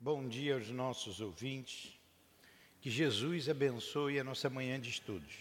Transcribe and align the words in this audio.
Bom 0.00 0.28
dia 0.28 0.54
aos 0.54 0.70
nossos 0.70 1.20
ouvintes. 1.20 1.98
Que 2.80 2.88
Jesus 2.88 3.48
abençoe 3.48 4.20
a 4.20 4.24
nossa 4.24 4.48
manhã 4.48 4.80
de 4.80 4.90
estudos. 4.90 5.34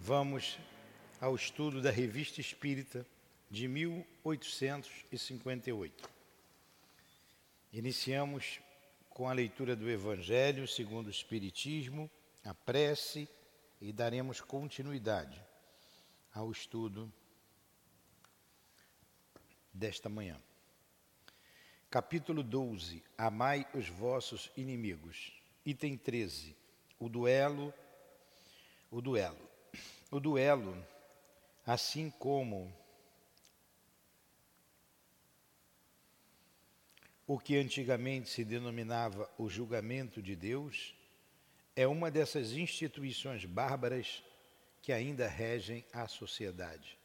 Vamos 0.00 0.58
ao 1.20 1.36
estudo 1.36 1.82
da 1.82 1.90
Revista 1.90 2.40
Espírita 2.40 3.06
de 3.50 3.68
1858. 3.68 6.08
Iniciamos 7.74 8.58
com 9.10 9.28
a 9.28 9.34
leitura 9.34 9.76
do 9.76 9.90
Evangelho 9.90 10.66
segundo 10.66 11.08
o 11.08 11.10
Espiritismo, 11.10 12.10
a 12.42 12.54
prece 12.54 13.28
e 13.82 13.92
daremos 13.92 14.40
continuidade 14.40 15.38
ao 16.32 16.50
estudo 16.50 17.12
desta 19.74 20.08
manhã. 20.08 20.40
Capítulo 21.88 22.42
12: 22.42 23.02
Amai 23.16 23.66
os 23.72 23.88
vossos 23.88 24.50
inimigos. 24.56 25.32
Item 25.64 25.96
13: 25.96 26.56
O 26.98 27.08
duelo. 27.08 27.72
O 28.90 29.00
duelo. 29.00 29.48
O 30.10 30.18
duelo, 30.18 30.76
assim 31.64 32.10
como 32.10 32.72
o 37.26 37.38
que 37.38 37.56
antigamente 37.56 38.30
se 38.30 38.44
denominava 38.44 39.28
o 39.36 39.48
julgamento 39.48 40.22
de 40.22 40.36
Deus, 40.36 40.94
é 41.74 41.86
uma 41.86 42.10
dessas 42.10 42.52
instituições 42.52 43.44
bárbaras 43.44 44.22
que 44.80 44.92
ainda 44.92 45.28
regem 45.28 45.84
a 45.92 46.06
sociedade. 46.06 46.96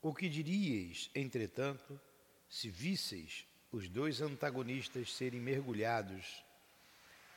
O 0.00 0.14
que 0.14 0.28
diríeis, 0.28 1.10
entretanto, 1.14 2.00
se 2.48 2.70
visseis 2.70 3.46
os 3.70 3.88
dois 3.88 4.20
antagonistas 4.20 5.12
serem 5.12 5.40
mergulhados 5.40 6.44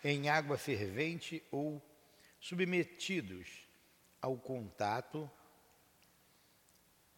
em 0.03 0.29
água 0.29 0.57
fervente 0.57 1.43
ou 1.51 1.81
submetidos 2.39 3.67
ao 4.21 4.37
contato 4.37 5.29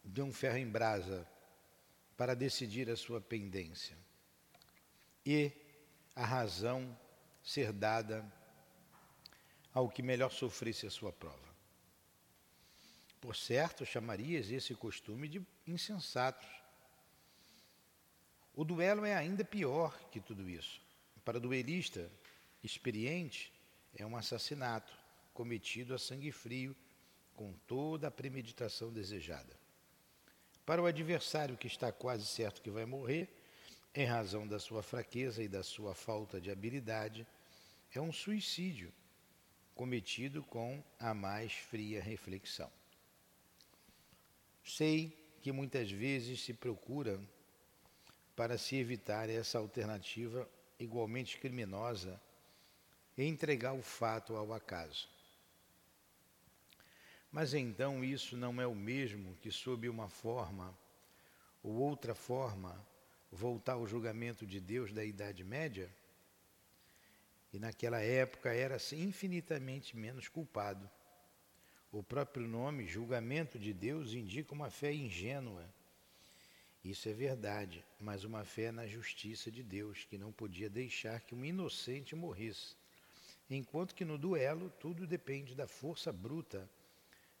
de 0.04 0.20
um 0.20 0.32
ferro 0.32 0.56
em 0.56 0.68
brasa 0.68 1.26
para 2.16 2.34
decidir 2.34 2.90
a 2.90 2.96
sua 2.96 3.20
pendência 3.20 3.96
e 5.24 5.52
a 6.14 6.24
razão 6.24 6.98
ser 7.42 7.72
dada 7.72 8.24
ao 9.72 9.88
que 9.88 10.02
melhor 10.02 10.30
sofresse 10.30 10.86
a 10.86 10.90
sua 10.90 11.12
prova. 11.12 11.52
Por 13.20 13.36
certo, 13.36 13.86
chamarias 13.86 14.50
esse 14.50 14.74
costume 14.74 15.28
de 15.28 15.46
insensatos 15.66 16.61
o 18.54 18.64
duelo 18.64 19.04
é 19.04 19.14
ainda 19.14 19.44
pior 19.44 19.98
que 20.10 20.20
tudo 20.20 20.48
isso. 20.48 20.80
Para 21.24 21.38
o 21.38 21.40
duelista 21.40 22.10
experiente, 22.62 23.52
é 23.96 24.04
um 24.04 24.16
assassinato 24.16 24.92
cometido 25.32 25.94
a 25.94 25.98
sangue 25.98 26.30
frio, 26.30 26.76
com 27.34 27.52
toda 27.66 28.08
a 28.08 28.10
premeditação 28.10 28.92
desejada. 28.92 29.58
Para 30.66 30.82
o 30.82 30.86
adversário 30.86 31.56
que 31.56 31.66
está 31.66 31.90
quase 31.90 32.26
certo 32.26 32.60
que 32.60 32.70
vai 32.70 32.84
morrer, 32.84 33.28
em 33.94 34.04
razão 34.04 34.46
da 34.46 34.58
sua 34.58 34.82
fraqueza 34.82 35.42
e 35.42 35.48
da 35.48 35.62
sua 35.62 35.94
falta 35.94 36.40
de 36.40 36.50
habilidade, 36.50 37.26
é 37.94 38.00
um 38.00 38.12
suicídio 38.12 38.92
cometido 39.74 40.42
com 40.42 40.82
a 40.98 41.12
mais 41.12 41.52
fria 41.52 42.02
reflexão. 42.02 42.70
Sei 44.64 45.18
que 45.42 45.50
muitas 45.50 45.90
vezes 45.90 46.42
se 46.42 46.54
procura 46.54 47.20
para 48.34 48.56
se 48.56 48.76
evitar 48.76 49.28
essa 49.28 49.58
alternativa 49.58 50.48
igualmente 50.78 51.38
criminosa 51.38 52.20
e 53.16 53.24
entregar 53.24 53.74
o 53.74 53.82
fato 53.82 54.34
ao 54.34 54.52
acaso. 54.52 55.08
Mas 57.30 57.54
então 57.54 58.04
isso 58.04 58.36
não 58.36 58.60
é 58.60 58.66
o 58.66 58.74
mesmo 58.74 59.36
que, 59.36 59.50
sob 59.50 59.88
uma 59.88 60.08
forma 60.08 60.76
ou 61.62 61.72
outra 61.74 62.14
forma, 62.14 62.78
voltar 63.30 63.74
ao 63.74 63.86
julgamento 63.86 64.46
de 64.46 64.60
Deus 64.60 64.92
da 64.92 65.04
Idade 65.04 65.44
Média? 65.44 65.90
E 67.52 67.58
naquela 67.58 68.00
época 68.00 68.52
era-se 68.52 68.96
infinitamente 68.96 69.96
menos 69.96 70.28
culpado. 70.28 70.90
O 71.90 72.02
próprio 72.02 72.46
nome, 72.48 72.86
julgamento 72.86 73.58
de 73.58 73.72
Deus, 73.72 74.14
indica 74.14 74.54
uma 74.54 74.70
fé 74.70 74.92
ingênua 74.92 75.68
isso 76.84 77.08
é 77.08 77.12
verdade, 77.12 77.84
mas 78.00 78.24
uma 78.24 78.44
fé 78.44 78.72
na 78.72 78.86
justiça 78.86 79.50
de 79.50 79.62
Deus, 79.62 80.04
que 80.04 80.18
não 80.18 80.32
podia 80.32 80.68
deixar 80.68 81.20
que 81.20 81.34
um 81.34 81.44
inocente 81.44 82.16
morresse. 82.16 82.74
Enquanto 83.48 83.94
que 83.94 84.04
no 84.04 84.18
duelo 84.18 84.68
tudo 84.80 85.06
depende 85.06 85.54
da 85.54 85.68
força 85.68 86.12
bruta, 86.12 86.68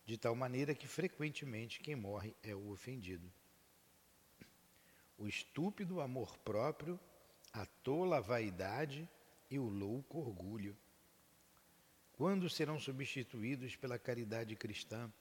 de 0.04 0.16
tal 0.16 0.36
maneira 0.36 0.74
que 0.74 0.86
frequentemente 0.86 1.80
quem 1.80 1.96
morre 1.96 2.34
é 2.42 2.54
o 2.54 2.70
ofendido. 2.70 3.32
O 5.18 5.26
estúpido 5.26 6.00
amor 6.00 6.36
próprio, 6.38 6.98
a 7.52 7.66
tola 7.66 8.20
vaidade 8.20 9.08
e 9.50 9.58
o 9.58 9.68
louco 9.68 10.18
orgulho. 10.18 10.76
Quando 12.12 12.48
serão 12.48 12.78
substituídos 12.78 13.74
pela 13.74 13.98
caridade 13.98 14.54
cristã, 14.54 15.12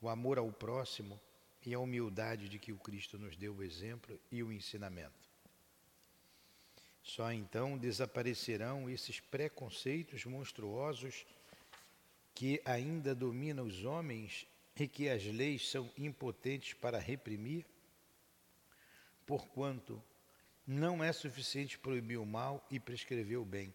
o 0.00 0.08
amor 0.08 0.38
ao 0.38 0.52
próximo, 0.52 1.20
e 1.64 1.74
a 1.74 1.78
humildade 1.78 2.48
de 2.48 2.58
que 2.58 2.72
o 2.72 2.78
Cristo 2.78 3.18
nos 3.18 3.36
deu 3.36 3.54
o 3.54 3.62
exemplo 3.62 4.18
e 4.30 4.42
o 4.42 4.52
ensinamento. 4.52 5.28
Só 7.02 7.32
então 7.32 7.76
desaparecerão 7.76 8.88
esses 8.88 9.20
preconceitos 9.20 10.24
monstruosos 10.24 11.26
que 12.34 12.60
ainda 12.64 13.14
dominam 13.14 13.66
os 13.66 13.84
homens 13.84 14.46
e 14.76 14.86
que 14.86 15.08
as 15.08 15.24
leis 15.24 15.68
são 15.68 15.90
impotentes 15.98 16.74
para 16.74 16.98
reprimir, 16.98 17.66
porquanto 19.26 20.02
não 20.66 21.02
é 21.02 21.12
suficiente 21.12 21.78
proibir 21.78 22.18
o 22.18 22.24
mal 22.24 22.66
e 22.70 22.78
prescrever 22.78 23.38
o 23.38 23.44
bem. 23.44 23.74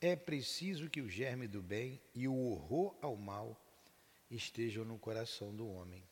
É 0.00 0.16
preciso 0.16 0.88
que 0.88 1.02
o 1.02 1.10
germe 1.10 1.46
do 1.46 1.60
bem 1.60 2.00
e 2.14 2.26
o 2.26 2.34
horror 2.34 2.94
ao 3.02 3.16
mal 3.16 3.60
estejam 4.30 4.84
no 4.84 4.98
coração 4.98 5.54
do 5.54 5.68
homem 5.68 6.02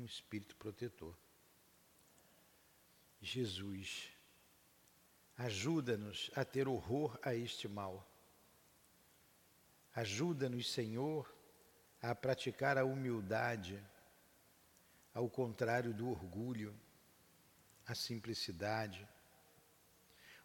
um 0.00 0.04
espírito 0.06 0.56
protetor. 0.56 1.14
Jesus, 3.20 4.08
ajuda-nos 5.36 6.30
a 6.34 6.42
ter 6.42 6.66
horror 6.66 7.18
a 7.22 7.34
este 7.34 7.68
mal. 7.68 8.06
Ajuda-nos, 9.94 10.72
Senhor, 10.72 11.30
a 12.00 12.14
praticar 12.14 12.78
a 12.78 12.84
humildade, 12.84 13.78
ao 15.12 15.28
contrário 15.28 15.92
do 15.92 16.08
orgulho, 16.08 16.74
a 17.86 17.94
simplicidade, 17.94 19.06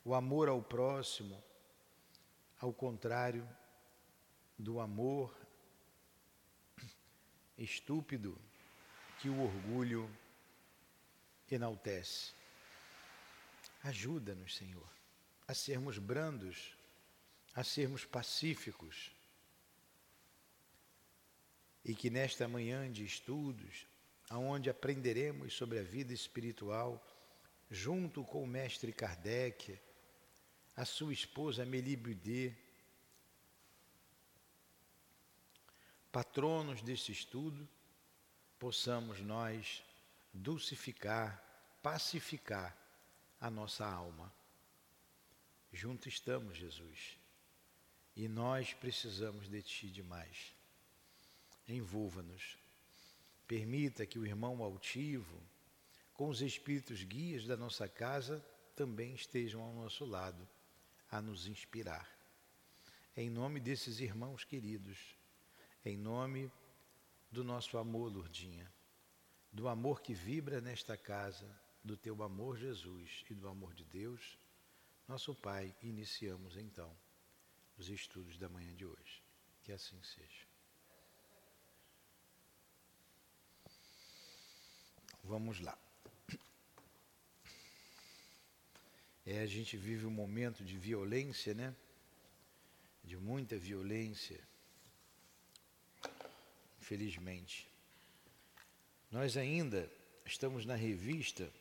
o 0.03 0.13
amor 0.13 0.49
ao 0.49 0.61
próximo, 0.61 1.41
ao 2.59 2.73
contrário 2.73 3.47
do 4.59 4.81
amor 4.81 5.33
estúpido 7.57 8.38
que 9.25 9.30
o 9.30 9.41
orgulho 9.41 10.08
enaltece. 11.50 12.31
Ajuda-nos, 13.81 14.56
Senhor, 14.56 14.88
a 15.47 15.53
sermos 15.56 15.97
brandos, 15.97 16.78
a 17.56 17.63
sermos 17.63 18.06
pacíficos. 18.06 19.12
E 21.84 21.96
que 21.96 22.12
nesta 22.12 22.47
manhã 22.47 22.91
de 22.91 23.03
estudos, 23.03 23.88
aonde 24.30 24.69
aprenderemos 24.69 25.56
sobre 25.56 25.80
a 25.80 25.84
vida 25.84 26.13
espiritual, 26.13 27.03
junto 27.72 28.24
com 28.24 28.44
o 28.44 28.47
mestre 28.47 28.94
Kardec, 28.94 29.80
a 30.75 30.86
sua 30.86 31.12
esposa 31.12 31.63
Amélie 31.63 31.98
patronos 36.12 36.83
desse 36.83 37.12
estudo, 37.12 37.68
possamos 38.60 39.22
nós 39.22 39.84
dulcificar, 40.34 41.42
pacificar 41.81 42.75
a 43.40 43.50
nossa 43.50 43.86
alma. 43.86 44.31
Junto 45.72 46.07
estamos, 46.07 46.57
Jesus, 46.57 47.18
e 48.16 48.28
nós 48.28 48.74
precisamos 48.74 49.50
de 49.50 49.62
Ti 49.62 49.90
demais. 49.90 50.54
Envolva-nos. 51.68 52.57
Permita 53.48 54.06
que 54.06 54.18
o 54.18 54.25
irmão 54.25 54.63
altivo, 54.63 55.40
com 56.13 56.30
os 56.30 56.42
espíritos 56.42 57.04
guias 57.04 57.46
da 57.46 57.57
nossa 57.57 57.88
casa, 57.88 58.44
também 58.75 59.13
estejam 59.13 59.62
ao 59.62 59.74
nosso 59.74 60.06
lado, 60.06 60.48
a 61.12 61.22
nos 61.22 61.46
inspirar. 61.48 62.10
Em 63.16 63.30
nome 63.30 63.60
desses 63.60 64.00
irmãos 64.00 64.44
queridos, 64.44 64.98
em 65.86 65.96
nome 65.96 66.52
do 67.35 67.43
nosso 67.43 67.77
amor, 67.77 68.09
Lourdinha, 68.13 68.71
do 69.51 69.67
amor 69.67 70.01
que 70.01 70.13
vibra 70.13 70.61
nesta 70.61 70.95
casa, 70.95 71.45
do 71.83 71.97
teu 71.97 72.23
amor, 72.23 72.57
Jesus, 72.57 73.25
e 73.29 73.33
do 73.33 73.49
amor 73.49 73.73
de 73.73 73.83
Deus, 73.83 74.39
nosso 75.05 75.35
Pai, 75.35 75.75
iniciamos 75.81 76.55
então 76.55 76.89
os 77.77 77.89
estudos 77.89 78.37
da 78.37 78.47
manhã 78.47 78.73
de 78.73 78.85
hoje. 78.85 79.21
Que 79.63 79.73
assim 79.73 80.01
seja. 80.01 80.47
Vamos 85.21 85.59
lá. 85.59 85.77
É, 89.25 89.41
a 89.41 89.45
gente 89.45 89.75
vive 89.75 90.05
um 90.05 90.11
momento 90.11 90.63
de 90.63 90.77
violência, 90.77 91.53
né? 91.53 91.75
De 93.03 93.17
muita 93.17 93.57
violência. 93.57 94.39
Infelizmente. 96.85 97.67
Nós 99.09 99.35
ainda 99.37 99.91
estamos 100.23 100.67
na 100.67 100.75
revista 100.75 101.51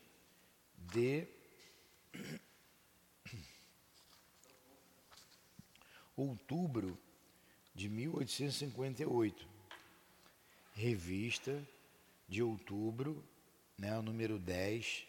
de 0.76 1.26
outubro 6.14 6.98
de 7.74 7.88
1858. 7.88 9.48
Revista 10.74 11.66
de 12.28 12.42
outubro, 12.42 13.24
né, 13.78 13.98
o 13.98 14.02
número 14.02 14.38
10 14.38 15.06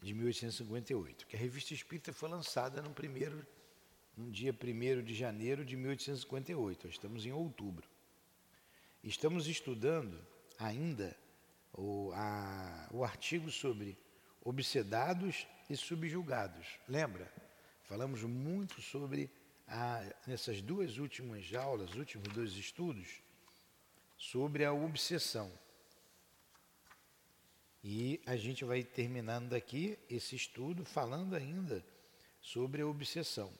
de 0.00 0.14
1858, 0.14 1.26
que 1.26 1.36
a 1.36 1.38
revista 1.38 1.74
espírita 1.74 2.14
foi 2.14 2.30
lançada 2.30 2.80
no 2.80 2.94
primeiro 2.94 3.46
no 4.16 4.30
dia 4.30 4.56
1 4.58 5.04
de 5.04 5.14
janeiro 5.14 5.66
de 5.66 5.76
1858. 5.76 6.88
Estamos 6.88 7.26
em 7.26 7.32
outubro. 7.32 7.91
Estamos 9.02 9.48
estudando 9.48 10.24
ainda 10.56 11.16
o, 11.72 12.12
a, 12.14 12.88
o 12.92 13.02
artigo 13.02 13.50
sobre 13.50 13.98
obsedados 14.44 15.46
e 15.68 15.76
subjugados. 15.76 16.78
Lembra? 16.86 17.32
Falamos 17.82 18.22
muito 18.22 18.80
sobre, 18.80 19.28
a, 19.66 20.04
nessas 20.24 20.62
duas 20.62 20.98
últimas 20.98 21.52
aulas, 21.52 21.94
últimos 21.96 22.28
dois 22.28 22.52
estudos, 22.52 23.20
sobre 24.16 24.64
a 24.64 24.72
obsessão. 24.72 25.50
E 27.82 28.20
a 28.24 28.36
gente 28.36 28.64
vai 28.64 28.84
terminando 28.84 29.54
aqui 29.54 29.98
esse 30.08 30.36
estudo 30.36 30.84
falando 30.84 31.34
ainda 31.34 31.84
sobre 32.40 32.82
a 32.82 32.86
obsessão. 32.86 33.52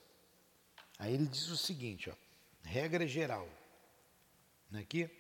Aí 1.00 1.15
ele 1.15 1.27
diz 1.27 1.49
o 1.49 1.56
seguinte, 1.56 2.09
ó, 2.11 2.15
regra 2.62 3.09
geral. 3.09 3.49
Aqui? 4.73 5.11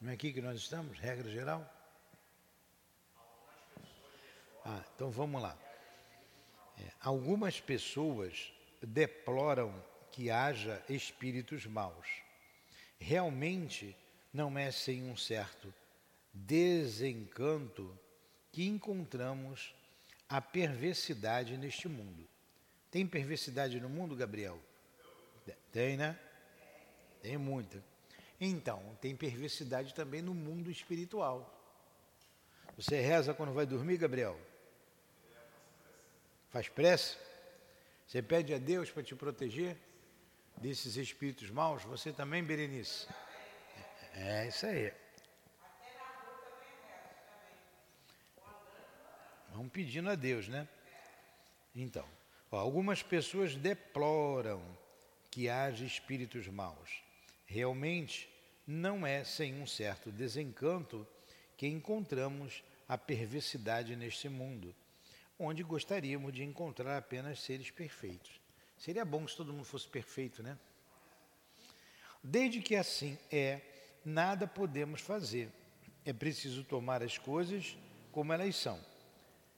Não 0.00 0.10
é 0.10 0.14
aqui 0.14 0.32
que 0.32 0.40
nós 0.40 0.58
estamos? 0.58 0.98
Regra 0.98 1.28
geral? 1.28 1.68
Ah, 4.64 4.82
então 4.94 5.10
vamos 5.10 5.42
lá. 5.42 5.58
É, 6.78 6.92
algumas 7.00 7.60
pessoas 7.60 8.52
deploram 8.80 9.74
que 10.12 10.30
haja 10.30 10.80
espíritos 10.88 11.66
maus. 11.66 12.06
Realmente, 13.00 13.96
não 14.32 14.56
é 14.56 14.70
sem 14.70 15.02
um 15.02 15.16
certo 15.16 15.72
desencanto 16.32 17.98
que 18.52 18.66
encontramos 18.66 19.74
a 20.28 20.40
perversidade 20.40 21.56
neste 21.56 21.88
mundo. 21.88 22.28
Tem 22.90 23.06
perversidade 23.06 23.80
no 23.80 23.88
mundo, 23.88 24.14
Gabriel? 24.14 24.60
Tem, 25.72 25.96
né? 25.96 26.18
Tem 27.20 27.36
muita. 27.36 27.82
Então, 28.40 28.96
tem 29.00 29.16
perversidade 29.16 29.94
também 29.94 30.22
no 30.22 30.34
mundo 30.34 30.70
espiritual. 30.70 31.54
Você 32.76 33.00
reza 33.00 33.34
quando 33.34 33.52
vai 33.52 33.66
dormir, 33.66 33.96
Gabriel? 33.96 34.38
Faz 36.50 36.68
prece? 36.68 37.16
Você 38.06 38.22
pede 38.22 38.54
a 38.54 38.58
Deus 38.58 38.90
para 38.90 39.02
te 39.02 39.14
proteger 39.14 39.76
desses 40.56 40.96
espíritos 40.96 41.50
maus? 41.50 41.82
Você 41.84 42.12
também, 42.12 42.42
Berenice? 42.42 43.08
É 44.14 44.46
isso 44.46 44.66
aí. 44.66 44.92
Vamos 49.50 49.72
pedindo 49.72 50.08
a 50.08 50.14
Deus, 50.14 50.48
né? 50.48 50.68
Então, 51.74 52.08
ó, 52.50 52.58
algumas 52.58 53.02
pessoas 53.02 53.56
deploram 53.56 54.62
que 55.30 55.48
haja 55.48 55.84
espíritos 55.84 56.46
maus. 56.46 57.07
Realmente, 57.48 58.28
não 58.66 59.06
é 59.06 59.24
sem 59.24 59.54
um 59.54 59.66
certo 59.66 60.12
desencanto 60.12 61.06
que 61.56 61.66
encontramos 61.66 62.62
a 62.86 62.98
perversidade 62.98 63.96
neste 63.96 64.28
mundo, 64.28 64.74
onde 65.38 65.62
gostaríamos 65.62 66.30
de 66.30 66.44
encontrar 66.44 66.98
apenas 66.98 67.40
seres 67.40 67.70
perfeitos. 67.70 68.38
Seria 68.76 69.02
bom 69.02 69.26
se 69.26 69.34
todo 69.34 69.52
mundo 69.52 69.64
fosse 69.64 69.88
perfeito, 69.88 70.42
né? 70.42 70.58
Desde 72.22 72.60
que 72.60 72.76
assim 72.76 73.18
é, 73.32 73.62
nada 74.04 74.46
podemos 74.46 75.00
fazer. 75.00 75.50
É 76.04 76.12
preciso 76.12 76.62
tomar 76.64 77.02
as 77.02 77.16
coisas 77.16 77.78
como 78.12 78.30
elas 78.30 78.56
são. 78.56 78.78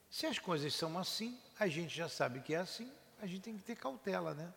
Se 0.08 0.26
as 0.26 0.38
coisas 0.38 0.72
são 0.74 0.96
assim, 0.96 1.36
a 1.58 1.66
gente 1.66 1.94
já 1.94 2.08
sabe 2.08 2.40
que 2.40 2.54
é 2.54 2.58
assim, 2.58 2.90
a 3.20 3.26
gente 3.26 3.42
tem 3.42 3.56
que 3.56 3.64
ter 3.64 3.76
cautela, 3.76 4.32
né? 4.32 4.52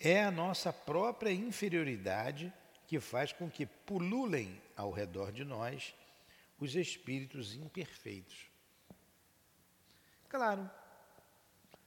É 0.00 0.24
a 0.24 0.30
nossa 0.30 0.72
própria 0.72 1.30
inferioridade 1.30 2.52
que 2.86 2.98
faz 2.98 3.32
com 3.32 3.48
que 3.50 3.66
pululem 3.66 4.60
ao 4.76 4.90
redor 4.90 5.30
de 5.30 5.44
nós 5.44 5.94
os 6.58 6.74
espíritos 6.74 7.54
imperfeitos. 7.54 8.50
Claro, 10.28 10.68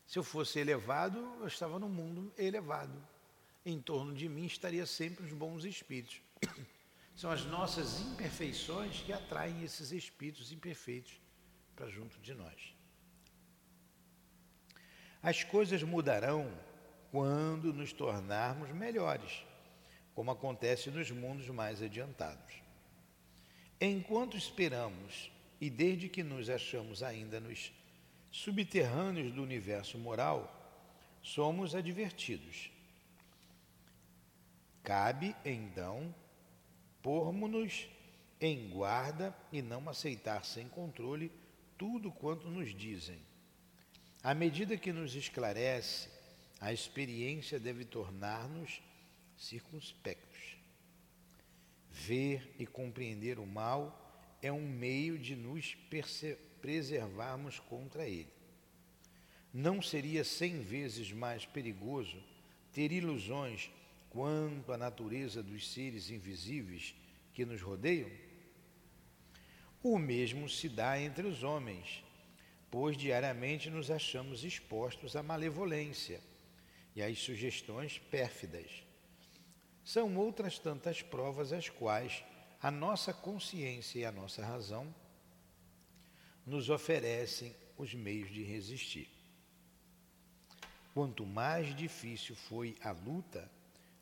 se 0.06 0.20
eu 0.20 0.24
fosse 0.24 0.60
elevado, 0.60 1.20
eu 1.42 1.48
estava 1.48 1.80
no 1.80 1.90
mundo 1.90 2.32
elevado 2.38 3.14
em 3.66 3.80
torno 3.80 4.14
de 4.14 4.28
mim 4.28 4.46
estaria 4.46 4.86
sempre 4.86 5.26
os 5.26 5.32
bons 5.32 5.64
espíritos. 5.64 6.22
São 7.16 7.32
as 7.32 7.46
nossas 7.46 8.02
imperfeições 8.02 9.02
que 9.02 9.14
atraem 9.14 9.64
esses 9.64 9.92
espíritos 9.92 10.52
imperfeitos 10.52 11.20
para 11.76 11.90
junto 11.90 12.20
de 12.20 12.34
nós. 12.34 12.76
As 15.22 15.44
coisas 15.44 15.82
mudarão 15.84 16.52
quando 17.14 17.72
nos 17.72 17.94
tornarmos 17.94 18.72
melhores, 18.72 19.46
como 20.16 20.32
acontece 20.32 20.90
nos 20.90 21.12
mundos 21.12 21.48
mais 21.50 21.80
adiantados. 21.80 22.56
Enquanto 23.80 24.36
esperamos, 24.36 25.32
e 25.62 25.70
desde 25.70 26.10
que 26.10 26.24
nos 26.24 26.50
achamos 26.50 27.02
ainda 27.04 27.40
nos 27.40 27.72
subterrâneos 28.32 29.32
do 29.32 29.44
universo 29.44 29.98
moral, 29.98 30.52
somos 31.22 31.76
advertidos 31.76 32.74
Cabe, 34.84 35.34
então, 35.46 36.14
pormos-nos 37.02 37.88
em 38.42 38.68
guarda 38.68 39.34
e 39.50 39.62
não 39.62 39.88
aceitar 39.88 40.44
sem 40.44 40.68
controle 40.68 41.32
tudo 41.78 42.12
quanto 42.12 42.50
nos 42.50 42.76
dizem. 42.76 43.18
À 44.22 44.34
medida 44.34 44.76
que 44.76 44.92
nos 44.92 45.16
esclarece, 45.16 46.10
a 46.64 46.72
experiência 46.72 47.60
deve 47.60 47.84
tornar-nos 47.84 48.82
circunspectos. 49.36 50.56
Ver 51.90 52.56
e 52.58 52.66
compreender 52.66 53.38
o 53.38 53.46
mal 53.46 54.40
é 54.42 54.50
um 54.50 54.66
meio 54.66 55.20
de 55.20 55.36
nos 55.36 55.76
preservarmos 56.62 57.60
contra 57.60 58.08
ele. 58.08 58.32
Não 59.54 59.82
seria 59.82 60.24
cem 60.24 60.62
vezes 60.62 61.12
mais 61.12 61.46
perigoso 61.46 62.24
ter 62.72 62.94
ilusões 62.94 63.70
quanto 64.10 64.72
à 64.72 64.78
natureza 64.78 65.44
dos 65.44 65.70
seres 65.70 66.10
invisíveis 66.10 66.96
que 67.34 67.44
nos 67.44 67.62
rodeiam? 67.62 68.10
O 69.84 70.00
mesmo 70.00 70.48
se 70.48 70.70
dá 70.70 70.98
entre 70.98 71.28
os 71.28 71.44
homens, 71.44 72.02
pois 72.72 72.96
diariamente 72.96 73.70
nos 73.70 73.92
achamos 73.92 74.46
expostos 74.46 75.18
à 75.18 75.22
malevolência 75.22 76.22
e 76.96 77.02
às 77.02 77.20
sugestões 77.20 77.98
pérfidas. 77.98 78.84
São 79.84 80.16
outras 80.18 80.60
tantas 80.60 81.02
provas 81.02 81.52
às 81.52 81.70
quais 81.70 82.24
a 82.62 82.72
nossa 82.72 83.14
consciência 83.14 84.00
e 84.00 84.06
a 84.06 84.12
nossa 84.12 84.46
razão 84.46 84.94
nos 86.46 86.70
oferecem 86.70 87.56
os 87.78 87.94
meios 87.94 88.32
de 88.32 88.44
resistir. 88.44 89.10
Quanto 90.94 91.26
mais 91.26 91.76
difícil 91.76 92.36
foi 92.36 92.76
a 92.82 92.92
luta, 92.92 93.50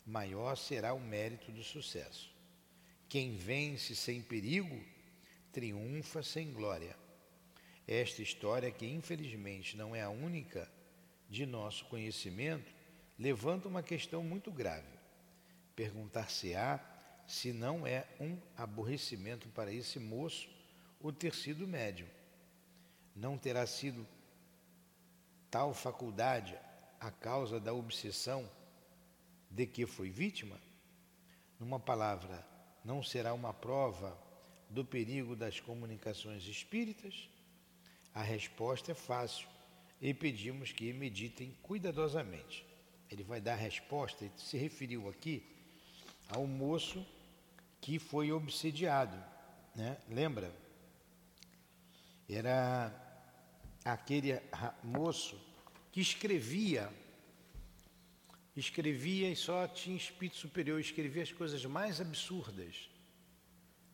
maior 0.06 0.56
será 0.58 0.94
o 0.94 1.00
mérito 1.00 1.52
do 1.52 1.64
sucesso. 1.64 2.30
Quem 3.08 3.36
vence 3.36 3.96
sem 3.96 4.22
perigo, 4.22 4.84
triunfa 5.52 6.22
sem 6.22 6.52
glória. 6.52 6.96
Esta 7.88 8.22
história, 8.22 8.72
que 8.72 8.86
infelizmente 8.86 9.76
não 9.76 9.96
é 9.96 10.02
a 10.02 10.10
única 10.10 10.70
de 11.30 11.46
nosso 11.46 11.86
conhecimento, 11.86 12.72
levanta 13.22 13.68
uma 13.68 13.84
questão 13.84 14.24
muito 14.24 14.51
grave. 14.51 14.98
Perguntar-se-á 15.75 16.80
se 17.28 17.54
não 17.54 17.86
é 17.86 18.08
um 18.20 18.36
aborrecimento 18.58 19.48
para 19.50 19.72
esse 19.72 20.00
moço 20.00 20.50
o 21.00 21.12
ter 21.12 21.36
sido 21.36 21.68
médium, 21.68 22.08
não 23.16 23.38
terá 23.38 23.68
sido 23.68 24.08
tal 25.51 25.72
faculdade 25.72 26.58
a 27.00 27.12
causa 27.12 27.60
da 27.60 27.72
obsessão 27.72 28.50
de 29.51 29.68
que 29.68 29.86
foi 29.86 30.10
vítima? 30.10 30.60
Numa 31.60 31.80
palavra, 31.80 32.44
não 32.84 33.04
será 33.04 33.36
uma 33.36 33.54
prova 33.54 34.20
do 34.68 34.84
perigo 34.84 35.36
das 35.36 35.60
comunicações 35.60 36.48
espíritas? 36.48 37.30
A 38.16 38.24
resposta 38.24 38.94
é 38.94 38.96
fácil 38.96 39.48
e 40.01 40.12
pedimos 40.12 40.72
que 40.72 40.92
meditem 40.92 41.56
cuidadosamente. 41.62 42.71
Ele 43.12 43.24
vai 43.24 43.41
dar 43.41 43.53
a 43.53 43.58
resposta, 43.58 44.24
ele 44.24 44.34
se 44.38 44.58
referiu 44.58 45.10
aqui 45.10 45.44
ao 46.30 46.48
moço 46.48 47.06
que 47.82 48.00
foi 48.00 48.32
obsediado, 48.32 49.18
né? 49.75 49.98
Lembra? 50.10 50.53
Era 52.30 52.94
aquele 53.84 54.39
moço 54.82 55.38
que 55.91 56.00
escrevia, 56.00 56.89
escrevia 58.56 59.30
e 59.30 59.36
só 59.36 59.68
tinha 59.68 59.98
espírito 59.98 60.38
superior, 60.38 60.80
escrevia 60.80 61.24
as 61.24 61.32
coisas 61.32 61.65
mais 61.65 62.00
absurdas. 62.00 62.89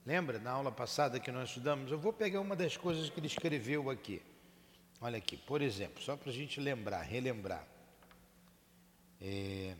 Lembra 0.05 0.37
na 0.37 0.51
aula 0.51 0.71
passada 0.71 1.19
que 1.19 1.31
nós 1.31 1.49
estudamos? 1.49 1.91
Eu 1.91 1.97
vou 1.97 2.13
pegar 2.13 2.39
uma 2.39 2.55
das 2.55 2.77
coisas 2.77 3.09
que 3.09 3.19
ele 3.19 3.27
escreveu 3.27 3.89
aqui. 3.89 4.21
Olha 5.01 5.17
aqui, 5.17 5.37
por 5.37 5.61
exemplo, 5.61 6.01
só 6.03 6.15
para 6.15 6.29
a 6.29 6.33
gente 6.33 6.59
lembrar, 6.59 7.01
relembrar. 7.01 7.67
É, 9.21 9.75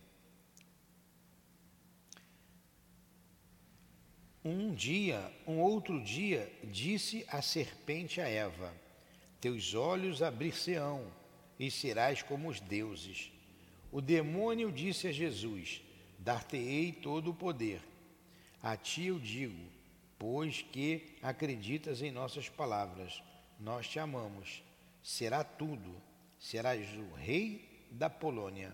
Um 4.50 4.74
dia, 4.74 5.30
um 5.46 5.60
outro 5.60 6.02
dia, 6.02 6.50
disse 6.64 7.26
a 7.28 7.42
serpente 7.42 8.22
a 8.22 8.30
Eva: 8.30 8.74
Teus 9.42 9.74
olhos 9.74 10.24
abrir-se-ão 10.24 11.06
e 11.60 11.70
serás 11.70 12.22
como 12.24 12.48
os 12.48 12.62
deuses. 12.62 13.30
O 13.92 14.00
demônio 14.00 14.72
disse 14.72 15.10
a 15.10 15.12
Jesus: 15.12 15.82
Dar-te-ei 16.18 16.94
todo 16.94 17.32
o 17.32 17.34
poder. 17.34 17.82
A 18.64 18.78
ti 18.78 19.08
eu 19.08 19.20
digo, 19.20 19.70
pois 20.18 20.62
que 20.62 21.18
acreditas 21.22 22.02
em 22.02 22.10
nossas 22.10 22.48
palavras, 22.48 23.22
nós 23.60 23.86
te 23.86 24.00
amamos. 24.00 24.64
Será 25.04 25.44
tudo, 25.44 25.94
serás 26.40 26.88
o 26.96 27.14
rei 27.16 27.88
da 27.92 28.10
Polônia. 28.10 28.74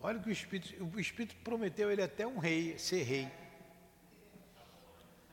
Olha 0.00 0.20
que 0.20 0.28
o 0.28 0.32
Espírito, 0.32 0.84
o 0.84 1.00
Espírito 1.00 1.36
prometeu 1.36 1.90
ele 1.90 2.02
até 2.02 2.26
um 2.26 2.38
rei, 2.38 2.78
ser 2.78 3.02
rei 3.02 3.28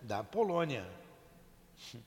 da 0.01 0.23
Polônia. 0.23 0.87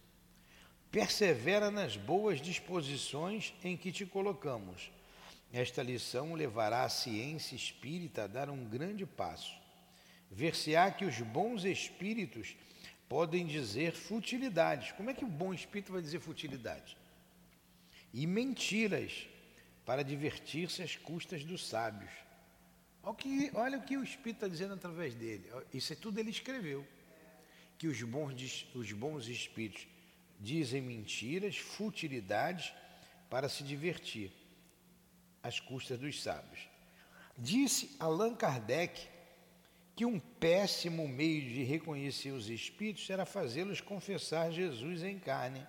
Persevera 0.90 1.70
nas 1.70 1.96
boas 1.96 2.40
disposições 2.40 3.52
em 3.62 3.76
que 3.76 3.92
te 3.92 4.06
colocamos. 4.06 4.90
Esta 5.52 5.82
lição 5.82 6.34
levará 6.34 6.84
a 6.84 6.88
ciência 6.88 7.54
espírita 7.54 8.24
a 8.24 8.26
dar 8.26 8.50
um 8.50 8.64
grande 8.64 9.06
passo. 9.06 9.54
Ver-se-á 10.30 10.90
que 10.90 11.04
os 11.04 11.20
bons 11.20 11.64
espíritos 11.64 12.56
podem 13.08 13.46
dizer 13.46 13.92
futilidades. 13.92 14.92
Como 14.92 15.10
é 15.10 15.14
que 15.14 15.24
o 15.24 15.28
bom 15.28 15.54
espírito 15.54 15.92
vai 15.92 16.02
dizer 16.02 16.20
futilidades? 16.20 16.96
E 18.12 18.26
mentiras 18.26 19.28
para 19.84 20.02
divertir-se 20.02 20.82
às 20.82 20.96
custas 20.96 21.44
dos 21.44 21.66
sábios. 21.66 22.10
Olha 23.06 23.12
o 23.12 23.14
que, 23.14 23.50
olha 23.54 23.78
o, 23.78 23.82
que 23.82 23.96
o 23.96 24.02
Espírito 24.02 24.38
está 24.38 24.48
dizendo 24.48 24.74
através 24.74 25.14
dele. 25.14 25.48
Isso 25.72 25.92
é 25.92 25.96
tudo 25.96 26.18
ele 26.18 26.30
escreveu. 26.30 26.84
Que 27.78 27.86
os 27.86 28.02
bons, 28.02 28.66
os 28.74 28.90
bons 28.90 29.28
espíritos 29.28 29.86
dizem 30.40 30.82
mentiras, 30.82 31.56
futilidades 31.56 32.72
para 33.30 33.48
se 33.48 33.62
divertir 33.62 34.32
às 35.40 35.60
custas 35.60 36.00
dos 36.00 36.20
sábios. 36.20 36.68
Disse 37.38 37.94
Allan 38.00 38.34
Kardec 38.34 39.06
que 39.94 40.04
um 40.04 40.18
péssimo 40.18 41.06
meio 41.06 41.42
de 41.42 41.62
reconhecer 41.62 42.32
os 42.32 42.50
espíritos 42.50 43.08
era 43.08 43.24
fazê-los 43.24 43.80
confessar 43.80 44.50
Jesus 44.50 45.04
em 45.04 45.18
carne. 45.20 45.64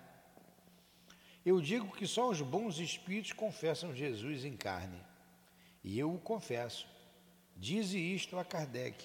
Eu 1.46 1.60
digo 1.60 1.94
que 1.96 2.06
só 2.06 2.28
os 2.28 2.42
bons 2.42 2.80
espíritos 2.80 3.32
confessam 3.32 3.94
Jesus 3.94 4.44
em 4.44 4.56
carne. 4.56 5.00
E 5.84 5.96
eu 5.96 6.12
o 6.12 6.18
confesso. 6.18 6.97
Dize 7.58 7.98
isto 7.98 8.38
a 8.38 8.44
Kardec. 8.44 9.04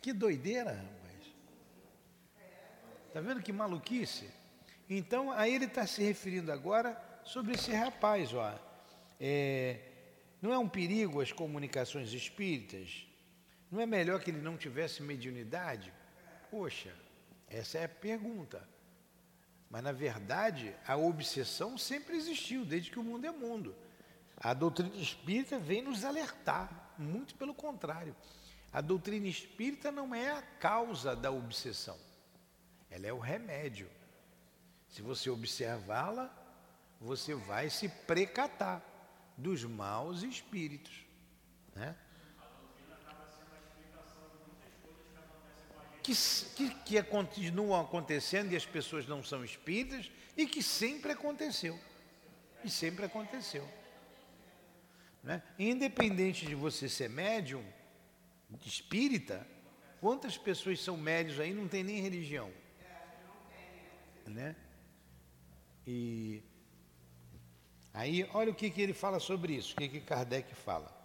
Que 0.00 0.12
doideira, 0.12 0.72
rapaz. 0.72 1.34
Está 3.06 3.20
vendo 3.20 3.40
que 3.40 3.52
maluquice? 3.52 4.28
Então, 4.90 5.30
aí 5.30 5.54
ele 5.54 5.66
está 5.66 5.86
se 5.86 6.02
referindo 6.02 6.50
agora 6.50 7.00
sobre 7.24 7.54
esse 7.54 7.72
rapaz, 7.72 8.34
ó. 8.34 8.58
É, 9.20 9.78
não 10.40 10.52
é 10.52 10.58
um 10.58 10.68
perigo 10.68 11.20
as 11.20 11.30
comunicações 11.30 12.12
espíritas? 12.12 13.06
Não 13.70 13.80
é 13.80 13.86
melhor 13.86 14.20
que 14.20 14.30
ele 14.30 14.40
não 14.40 14.56
tivesse 14.56 15.02
mediunidade? 15.02 15.92
Poxa, 16.50 16.92
essa 17.48 17.78
é 17.78 17.84
a 17.84 17.88
pergunta. 17.88 18.68
Mas, 19.70 19.84
na 19.84 19.92
verdade, 19.92 20.74
a 20.86 20.96
obsessão 20.96 21.78
sempre 21.78 22.16
existiu, 22.16 22.64
desde 22.64 22.90
que 22.90 22.98
o 22.98 23.04
mundo 23.04 23.24
é 23.24 23.30
mundo. 23.30 23.74
A 24.42 24.52
doutrina 24.52 24.96
espírita 24.96 25.56
vem 25.58 25.82
nos 25.82 26.04
alertar, 26.04 26.92
muito 26.98 27.34
pelo 27.36 27.54
contrário. 27.54 28.14
A 28.72 28.80
doutrina 28.80 29.28
espírita 29.28 29.92
não 29.92 30.12
é 30.12 30.32
a 30.32 30.42
causa 30.42 31.14
da 31.14 31.30
obsessão, 31.30 31.96
ela 32.90 33.06
é 33.06 33.12
o 33.12 33.18
remédio. 33.20 33.88
Se 34.88 35.00
você 35.00 35.30
observá-la, 35.30 36.30
você 37.00 37.34
vai 37.34 37.70
se 37.70 37.88
precatar 37.88 38.82
dos 39.36 39.64
maus 39.64 40.22
espíritos. 40.22 41.04
Né? 41.74 41.96
Que, 46.02 46.14
que, 46.56 46.74
que 46.74 47.02
continuam 47.04 47.80
acontecendo 47.80 48.52
e 48.52 48.56
as 48.56 48.66
pessoas 48.66 49.06
não 49.06 49.22
são 49.22 49.44
espíritas 49.44 50.10
e 50.36 50.46
que 50.46 50.62
sempre 50.62 51.12
aconteceu. 51.12 51.78
E 52.64 52.68
sempre 52.68 53.04
aconteceu. 53.04 53.66
Né? 55.22 55.42
Independente 55.58 56.46
de 56.46 56.54
você 56.54 56.88
ser 56.88 57.08
médium, 57.08 57.64
espírita, 58.66 59.46
quantas 60.00 60.36
pessoas 60.36 60.80
são 60.80 60.96
médios 60.96 61.38
aí 61.38 61.54
não 61.54 61.68
tem 61.68 61.84
nem 61.84 62.00
religião? 62.00 62.50
Né? 64.26 64.56
E 65.86 66.42
aí, 67.92 68.28
olha 68.32 68.50
o 68.50 68.54
que, 68.54 68.70
que 68.70 68.80
ele 68.80 68.92
fala 68.92 69.20
sobre 69.20 69.54
isso, 69.54 69.74
o 69.74 69.76
que, 69.76 69.88
que 69.88 70.00
Kardec 70.00 70.54
fala. 70.54 71.00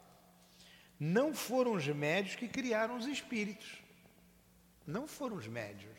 Não 0.99 1.33
foram 1.33 1.73
os 1.73 1.87
médios 1.87 2.35
que 2.35 2.47
criaram 2.47 2.97
os 2.97 3.05
espíritos. 3.05 3.83
Não 4.85 5.07
foram 5.07 5.35
os 5.35 5.47
médios. 5.47 5.95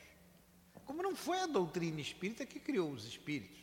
Como 0.85 1.03
não 1.03 1.15
foi 1.15 1.39
a 1.41 1.47
doutrina 1.47 2.01
espírita 2.01 2.47
que 2.47 2.59
criou 2.59 2.91
os 2.91 3.05
espíritos. 3.05 3.58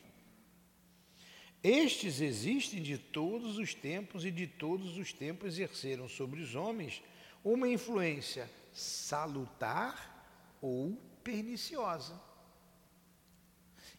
Estes 1.66 2.22
existem 2.22 2.80
de 2.80 2.96
todos 2.96 3.58
os 3.58 3.74
tempos 3.74 4.24
e 4.24 4.30
de 4.30 4.46
todos 4.46 5.00
os 5.00 5.12
tempos 5.12 5.48
exerceram 5.48 6.08
sobre 6.08 6.40
os 6.40 6.54
homens 6.54 7.02
uma 7.44 7.68
influência 7.68 8.48
salutar 8.72 10.56
ou 10.62 10.96
perniciosa. 11.24 12.22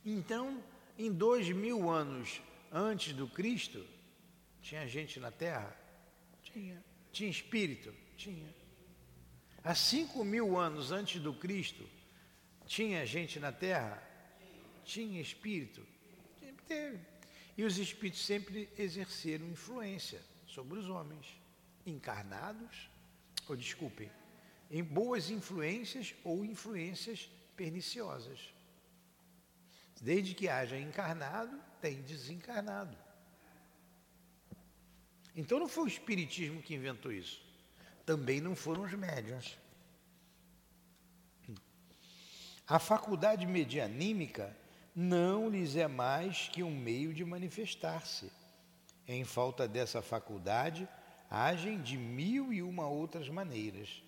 Então, 0.04 0.62
em 0.96 1.10
dois 1.12 1.50
mil 1.50 1.90
anos 1.90 2.40
antes 2.70 3.12
do 3.12 3.26
Cristo, 3.26 3.84
tinha 4.62 4.86
gente 4.86 5.18
na 5.18 5.32
Terra? 5.32 5.76
Tinha. 6.44 6.84
Tinha 7.10 7.28
espírito? 7.28 7.92
Tinha. 8.16 8.54
Há 9.64 9.74
cinco 9.74 10.24
mil 10.24 10.56
anos 10.56 10.92
antes 10.92 11.20
do 11.20 11.34
Cristo, 11.34 11.84
tinha 12.64 13.04
gente 13.04 13.40
na 13.40 13.50
Terra? 13.50 14.00
Tinha 14.84 15.20
espírito? 15.20 15.84
Teve. 16.68 17.15
E 17.56 17.64
os 17.64 17.78
espíritos 17.78 18.24
sempre 18.24 18.68
exerceram 18.76 19.46
influência 19.46 20.20
sobre 20.46 20.78
os 20.78 20.88
homens, 20.88 21.26
encarnados, 21.86 22.90
ou 23.48 23.56
desculpem, 23.56 24.10
em 24.70 24.82
boas 24.82 25.30
influências 25.30 26.14
ou 26.22 26.44
influências 26.44 27.30
perniciosas. 27.56 28.52
Desde 30.00 30.34
que 30.34 30.48
haja 30.48 30.78
encarnado, 30.78 31.58
tem 31.80 32.02
desencarnado. 32.02 32.96
Então 35.34 35.58
não 35.58 35.68
foi 35.68 35.84
o 35.84 35.88
Espiritismo 35.88 36.62
que 36.62 36.74
inventou 36.74 37.12
isso. 37.12 37.42
Também 38.04 38.40
não 38.40 38.54
foram 38.54 38.82
os 38.82 38.92
médiuns. 38.92 39.58
A 42.66 42.78
faculdade 42.78 43.46
medianímica 43.46 44.56
não 44.96 45.50
lhes 45.50 45.76
é 45.76 45.86
mais 45.86 46.48
que 46.48 46.62
um 46.62 46.74
meio 46.74 47.12
de 47.12 47.22
manifestar-se. 47.22 48.32
Em 49.06 49.24
falta 49.24 49.68
dessa 49.68 50.00
faculdade, 50.00 50.88
agem 51.28 51.82
de 51.82 51.98
mil 51.98 52.50
e 52.50 52.62
uma 52.62 52.88
outras 52.88 53.28
maneiras. 53.28 54.02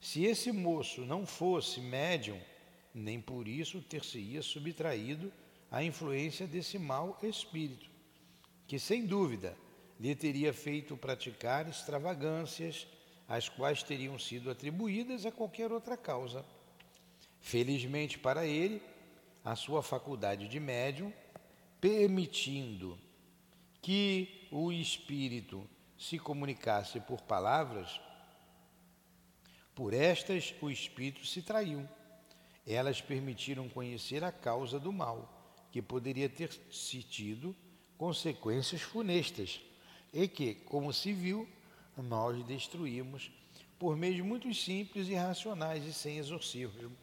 Se 0.00 0.24
esse 0.24 0.50
moço 0.50 1.02
não 1.04 1.26
fosse 1.26 1.78
médium, 1.78 2.40
nem 2.94 3.20
por 3.20 3.46
isso 3.46 3.82
ter-se-ia 3.82 4.40
subtraído 4.40 5.30
à 5.70 5.84
influência 5.84 6.46
desse 6.46 6.78
mau 6.78 7.18
espírito, 7.22 7.90
que 8.66 8.78
sem 8.78 9.04
dúvida 9.04 9.54
lhe 10.00 10.14
teria 10.14 10.54
feito 10.54 10.96
praticar 10.96 11.68
extravagâncias, 11.68 12.86
as 13.28 13.50
quais 13.50 13.82
teriam 13.82 14.18
sido 14.18 14.50
atribuídas 14.50 15.26
a 15.26 15.30
qualquer 15.30 15.70
outra 15.70 15.98
causa. 15.98 16.46
Felizmente 17.40 18.18
para 18.18 18.46
ele, 18.46 18.80
a 19.44 19.54
sua 19.56 19.82
faculdade 19.82 20.48
de 20.48 20.60
médium, 20.60 21.12
permitindo 21.80 22.98
que 23.80 24.48
o 24.50 24.72
espírito 24.72 25.68
se 25.96 26.18
comunicasse 26.18 27.00
por 27.00 27.20
palavras, 27.22 28.00
por 29.74 29.94
estas 29.94 30.54
o 30.60 30.70
espírito 30.70 31.24
se 31.26 31.42
traiu. 31.42 31.88
Elas 32.66 33.00
permitiram 33.00 33.68
conhecer 33.68 34.22
a 34.24 34.32
causa 34.32 34.78
do 34.78 34.92
mal, 34.92 35.66
que 35.70 35.80
poderia 35.80 36.28
ter 36.28 36.50
se 36.70 37.02
tido 37.02 37.54
consequências 37.96 38.82
funestas, 38.82 39.60
e 40.12 40.26
que, 40.26 40.54
como 40.54 40.92
se 40.92 41.12
viu, 41.12 41.48
nós 41.96 42.44
destruímos 42.44 43.30
por 43.78 43.96
meios 43.96 44.26
muito 44.26 44.52
simples 44.52 45.08
e 45.08 45.14
racionais 45.14 45.84
e 45.84 45.92
sem 45.92 46.18
exorcismo. 46.18 46.96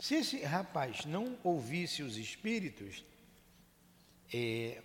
Se 0.00 0.14
esse 0.14 0.40
rapaz 0.40 1.04
não 1.04 1.38
ouvisse 1.44 2.02
os 2.02 2.16
espíritos, 2.16 3.04
é, 4.32 4.82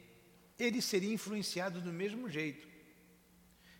ele 0.59 0.81
seria 0.81 1.13
influenciado 1.13 1.79
do 1.79 1.93
mesmo 1.93 2.29
jeito. 2.29 2.67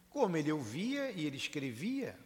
Como 0.10 0.38
ele 0.38 0.50
ouvia 0.50 1.12
e 1.12 1.26
ele 1.26 1.36
escrevia, 1.36 2.18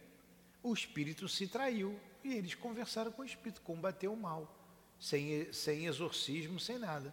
o 0.62 0.72
espírito 0.72 1.28
se 1.28 1.48
traiu 1.48 1.98
e 2.22 2.32
eles 2.34 2.54
conversaram 2.54 3.10
com 3.10 3.22
o 3.22 3.24
espírito, 3.24 3.60
combateu 3.62 4.12
o 4.12 4.16
mal, 4.16 4.48
sem, 5.00 5.52
sem 5.52 5.86
exorcismo, 5.86 6.60
sem 6.60 6.78
nada. 6.78 7.12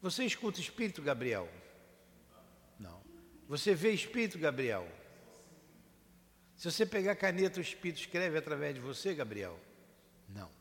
Você 0.00 0.24
escuta 0.24 0.60
espírito, 0.60 1.02
Gabriel? 1.02 1.48
Não. 2.78 3.02
Você 3.48 3.74
vê 3.74 3.90
espírito, 3.90 4.38
Gabriel? 4.38 4.86
Se 6.56 6.70
você 6.70 6.86
pegar 6.86 7.16
caneta, 7.16 7.58
o 7.58 7.62
espírito 7.62 7.98
escreve 7.98 8.38
através 8.38 8.76
de 8.76 8.80
você, 8.80 9.14
Gabriel? 9.14 9.58
Não. 10.28 10.57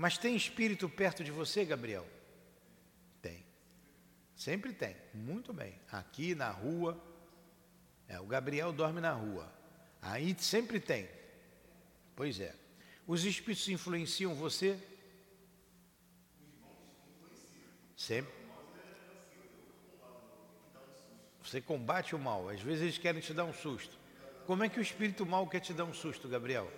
Mas 0.00 0.16
tem 0.16 0.34
espírito 0.34 0.88
perto 0.88 1.22
de 1.22 1.30
você, 1.30 1.62
Gabriel? 1.62 2.06
Tem. 3.20 3.44
Sempre 4.34 4.72
tem. 4.72 4.96
Muito 5.12 5.52
bem. 5.52 5.78
Aqui 5.92 6.34
na 6.34 6.50
rua. 6.50 6.98
É, 8.08 8.18
o 8.18 8.24
Gabriel 8.24 8.72
dorme 8.72 8.98
na 8.98 9.12
rua. 9.12 9.52
Aí 10.00 10.34
sempre 10.38 10.80
tem. 10.80 11.06
Pois 12.16 12.40
é. 12.40 12.56
Os 13.06 13.26
espíritos 13.26 13.68
influenciam 13.68 14.34
você? 14.34 14.74
Sempre. 17.94 18.32
Você 21.42 21.60
combate 21.60 22.14
o 22.14 22.18
mal. 22.18 22.48
Às 22.48 22.62
vezes 22.62 22.80
eles 22.80 22.96
querem 22.96 23.20
te 23.20 23.34
dar 23.34 23.44
um 23.44 23.52
susto. 23.52 23.98
Como 24.46 24.64
é 24.64 24.68
que 24.70 24.78
o 24.78 24.82
espírito 24.82 25.26
mal 25.26 25.46
quer 25.46 25.60
te 25.60 25.74
dar 25.74 25.84
um 25.84 25.92
susto, 25.92 26.26
Gabriel? 26.26 26.72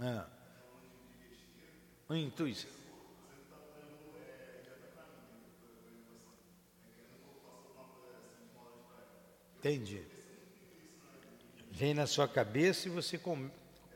Ah. 0.00 0.26
Intuição. 2.10 2.70
Entendi. 9.58 10.02
Vem 11.70 11.92
na 11.92 12.06
sua 12.06 12.26
cabeça 12.26 12.88
e 12.88 12.90
você 12.90 13.18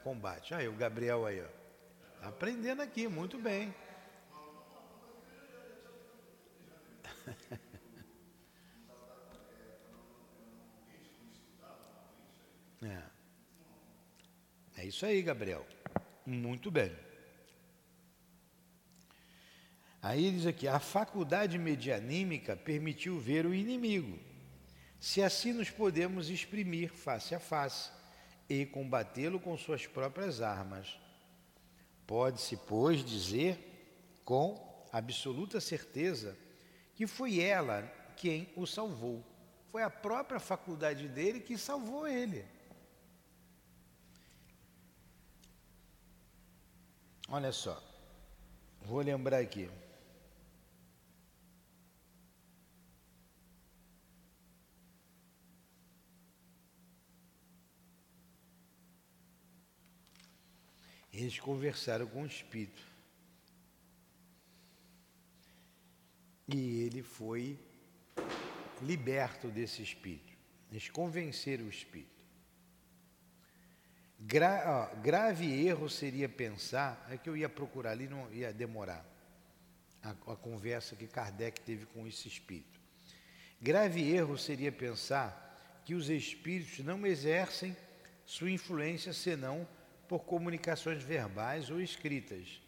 combate. 0.03 0.55
Aí, 0.55 0.69
o 0.69 0.77
Gabriel 0.77 1.25
aí, 1.25 1.43
ó. 1.43 1.49
Tá 2.21 2.29
aprendendo 2.29 2.83
aqui, 2.83 3.09
muito 3.09 3.39
bem. 3.39 3.75
É. 12.83 13.03
é 14.77 14.85
isso 14.85 15.07
aí, 15.07 15.23
Gabriel. 15.23 15.67
Muito 16.27 16.71
bem. 16.71 16.93
Aí 20.01 20.31
diz 20.31 20.47
aqui: 20.47 20.69
a 20.69 20.79
faculdade 20.79 21.59
medianímica 21.59 22.57
permitiu 22.57 23.19
ver 23.19 23.47
o 23.47 23.55
inimigo, 23.55 24.19
se 25.01 25.23
assim 25.23 25.53
nos 25.53 25.71
podemos 25.71 26.31
exprimir 26.31 26.91
face 26.91 27.35
a 27.35 27.41
face 27.41 27.91
e 28.49 28.67
combatê-lo 28.67 29.41
com 29.41 29.57
suas 29.57 29.87
próprias 29.87 30.41
armas. 30.41 30.99
Pode-se, 32.07 32.57
pois, 32.57 33.05
dizer 33.05 33.59
com 34.25 34.87
absoluta 34.93 35.61
certeza 35.61 36.37
que 36.95 37.07
foi 37.07 37.41
ela 37.41 37.83
quem 38.17 38.49
o 38.57 38.67
salvou. 38.67 39.25
Foi 39.71 39.83
a 39.83 39.91
própria 39.91 40.39
faculdade 40.39 41.09
dele 41.09 41.41
que 41.41 41.59
salvou 41.59 42.07
ele. 42.07 42.45
Olha 47.37 47.51
só, 47.51 47.83
vou 48.83 49.01
lembrar 49.01 49.41
aqui. 49.41 49.69
Eles 61.13 61.41
conversaram 61.41 62.07
com 62.07 62.23
o 62.23 62.27
Espírito. 62.27 62.81
E 66.47 66.83
ele 66.83 67.03
foi 67.03 67.59
liberto 68.81 69.49
desse 69.49 69.83
Espírito. 69.83 70.39
Eles 70.71 70.89
convenceram 70.89 71.65
o 71.65 71.69
Espírito. 71.69 72.24
Gra, 74.27 74.91
ó, 74.95 75.03
grave 75.03 75.67
erro 75.67 75.91
seria 75.91 76.31
pensar, 76.31 77.07
é 77.11 77.19
que 77.19 77.29
eu 77.29 77.37
ia 77.37 77.49
procurar 77.49 77.91
ali, 77.91 78.09
não 78.09 78.33
ia 78.33 78.55
demorar, 78.55 79.05
a, 80.03 80.11
a 80.11 80.37
conversa 80.37 80.97
que 80.97 81.07
Kardec 81.07 81.61
teve 81.61 81.85
com 81.85 82.07
esse 82.07 82.27
espírito. 82.27 82.81
Grave 83.61 84.03
erro 84.11 84.39
seria 84.39 84.73
pensar 84.73 85.83
que 85.85 85.95
os 85.95 86.09
espíritos 86.09 86.79
não 86.79 87.07
exercem 87.07 87.77
sua 88.25 88.51
influência 88.51 89.13
senão 89.13 89.69
por 90.09 90.21
comunicações 90.25 91.03
verbais 91.03 91.69
ou 91.69 91.79
escritas. 91.79 92.63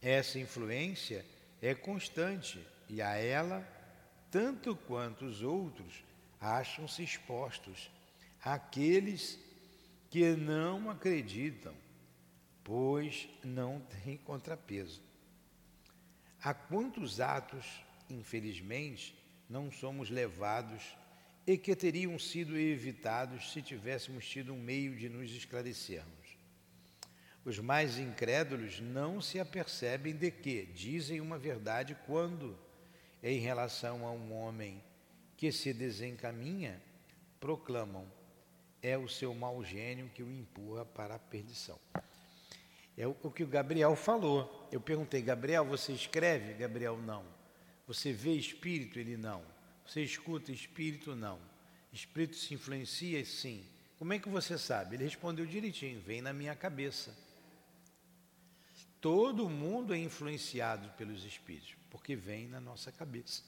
Essa 0.00 0.38
influência 0.38 1.26
é 1.60 1.74
constante 1.74 2.64
e 2.88 3.02
a 3.02 3.16
ela, 3.16 3.66
tanto 4.30 4.76
quanto 4.76 5.24
os 5.24 5.42
outros, 5.42 6.04
acham-se 6.40 7.02
expostos 7.02 7.90
aqueles 8.44 9.38
que 10.14 10.36
não 10.36 10.88
acreditam, 10.90 11.74
pois 12.62 13.28
não 13.42 13.80
têm 13.80 14.16
contrapeso. 14.16 15.02
A 16.40 16.54
quantos 16.54 17.20
atos, 17.20 17.84
infelizmente, 18.08 19.12
não 19.50 19.72
somos 19.72 20.10
levados 20.10 20.96
e 21.44 21.58
que 21.58 21.74
teriam 21.74 22.16
sido 22.16 22.56
evitados 22.56 23.52
se 23.52 23.60
tivéssemos 23.60 24.24
tido 24.24 24.54
um 24.54 24.56
meio 24.56 24.94
de 24.94 25.08
nos 25.08 25.32
esclarecermos? 25.32 26.38
Os 27.44 27.58
mais 27.58 27.98
incrédulos 27.98 28.78
não 28.78 29.20
se 29.20 29.40
apercebem 29.40 30.14
de 30.14 30.30
que 30.30 30.64
dizem 30.66 31.20
uma 31.20 31.40
verdade 31.40 31.96
quando, 32.06 32.56
em 33.20 33.40
relação 33.40 34.06
a 34.06 34.12
um 34.12 34.32
homem 34.32 34.80
que 35.36 35.50
se 35.50 35.74
desencaminha, 35.74 36.80
proclamam: 37.40 38.06
é 38.84 38.98
o 38.98 39.08
seu 39.08 39.34
mau 39.34 39.64
gênio 39.64 40.10
que 40.14 40.22
o 40.22 40.30
empurra 40.30 40.84
para 40.84 41.14
a 41.14 41.18
perdição. 41.18 41.80
É 42.96 43.06
o 43.06 43.14
que 43.30 43.42
o 43.42 43.48
Gabriel 43.48 43.96
falou. 43.96 44.68
Eu 44.70 44.78
perguntei, 44.78 45.22
Gabriel, 45.22 45.64
você 45.64 45.92
escreve? 45.92 46.52
Gabriel, 46.52 46.98
não. 46.98 47.24
Você 47.86 48.12
vê 48.12 48.34
espírito? 48.34 48.98
Ele 48.98 49.16
não. 49.16 49.42
Você 49.86 50.02
escuta 50.02 50.52
espírito? 50.52 51.16
Não. 51.16 51.40
Espírito 51.94 52.36
se 52.36 52.52
influencia? 52.52 53.24
Sim. 53.24 53.64
Como 53.98 54.12
é 54.12 54.18
que 54.18 54.28
você 54.28 54.58
sabe? 54.58 54.96
Ele 54.96 55.04
respondeu 55.04 55.46
direitinho: 55.46 55.98
vem 56.00 56.20
na 56.20 56.34
minha 56.34 56.54
cabeça. 56.54 57.16
Todo 59.00 59.48
mundo 59.48 59.94
é 59.94 59.98
influenciado 59.98 60.90
pelos 60.90 61.24
espíritos, 61.24 61.74
porque 61.90 62.14
vem 62.14 62.48
na 62.48 62.60
nossa 62.60 62.92
cabeça. 62.92 63.42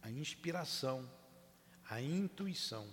A 0.00 0.10
inspiração, 0.10 1.10
a 1.88 2.00
intuição. 2.00 2.88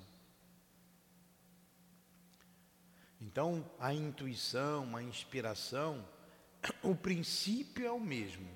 Então, 3.19 3.69
a 3.79 3.93
intuição, 3.93 4.95
a 4.95 5.01
inspiração, 5.01 6.07
o 6.83 6.95
princípio 6.95 7.85
é 7.85 7.91
o 7.91 7.99
mesmo. 7.99 8.47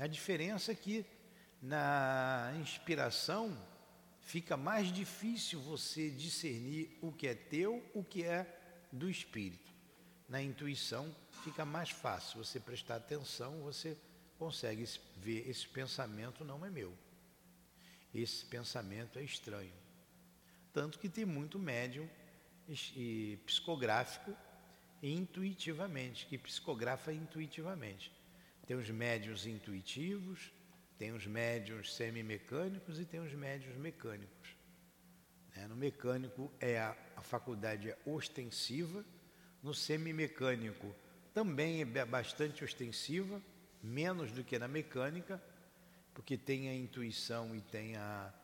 A 0.00 0.06
diferença 0.06 0.72
é 0.72 0.74
que 0.74 1.04
Na 1.60 2.54
inspiração, 2.60 3.58
fica 4.20 4.56
mais 4.56 4.92
difícil 4.92 5.60
você 5.60 6.08
discernir 6.08 6.96
o 7.02 7.10
que 7.10 7.26
é 7.26 7.34
teu, 7.34 7.84
o 7.92 8.04
que 8.04 8.22
é 8.22 8.46
do 8.92 9.10
espírito. 9.10 9.72
Na 10.28 10.40
intuição, 10.40 11.12
fica 11.42 11.64
mais 11.64 11.90
fácil 11.90 12.44
você 12.44 12.60
prestar 12.60 12.96
atenção, 12.96 13.60
você 13.62 13.98
consegue 14.38 14.84
ver 15.16 15.48
esse 15.48 15.66
pensamento 15.66 16.44
não 16.44 16.64
é 16.64 16.70
meu. 16.70 16.96
Esse 18.14 18.44
pensamento 18.44 19.18
é 19.18 19.22
estranho. 19.24 19.74
Tanto 20.72 20.98
que 20.98 21.08
tem 21.08 21.24
muito 21.24 21.58
médium 21.58 22.08
e 22.68 23.38
psicográfico 23.46 24.36
intuitivamente, 25.02 26.26
que 26.26 26.36
psicografa 26.36 27.12
intuitivamente. 27.12 28.12
Tem 28.66 28.76
os 28.76 28.90
médios 28.90 29.46
intuitivos, 29.46 30.52
tem 30.98 31.12
os 31.12 31.26
médios 31.26 31.94
semimecânicos 31.94 32.98
e 32.98 33.04
tem 33.04 33.20
os 33.20 33.32
médios 33.32 33.76
mecânicos. 33.76 34.56
Né? 35.54 35.66
No 35.68 35.76
mecânico 35.76 36.52
é 36.60 36.78
a, 36.78 36.96
a 37.16 37.22
faculdade 37.22 37.90
é 37.90 37.98
ostensiva, 38.04 39.04
no 39.62 39.72
semimecânico 39.72 40.94
também 41.32 41.80
é 41.80 42.04
bastante 42.04 42.64
ostensiva, 42.64 43.40
menos 43.82 44.32
do 44.32 44.42
que 44.42 44.58
na 44.58 44.66
mecânica, 44.66 45.42
porque 46.12 46.36
tem 46.36 46.68
a 46.68 46.74
intuição 46.74 47.54
e 47.54 47.60
tem 47.60 47.96
a, 47.96 48.34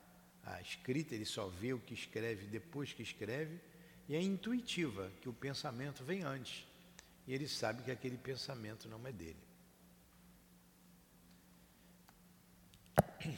a 0.44 0.60
escrita, 0.60 1.14
ele 1.14 1.24
só 1.24 1.48
vê 1.48 1.72
o 1.72 1.80
que 1.80 1.92
escreve 1.92 2.46
depois 2.46 2.92
que 2.92 3.02
escreve, 3.02 3.60
e 4.08 4.14
é 4.14 4.22
intuitiva, 4.22 5.10
que 5.20 5.28
o 5.28 5.32
pensamento 5.32 6.04
vem 6.04 6.22
antes, 6.22 6.64
e 7.26 7.34
ele 7.34 7.48
sabe 7.48 7.82
que 7.82 7.90
aquele 7.90 8.18
pensamento 8.18 8.88
não 8.88 9.04
é 9.06 9.12
dele. 9.12 9.42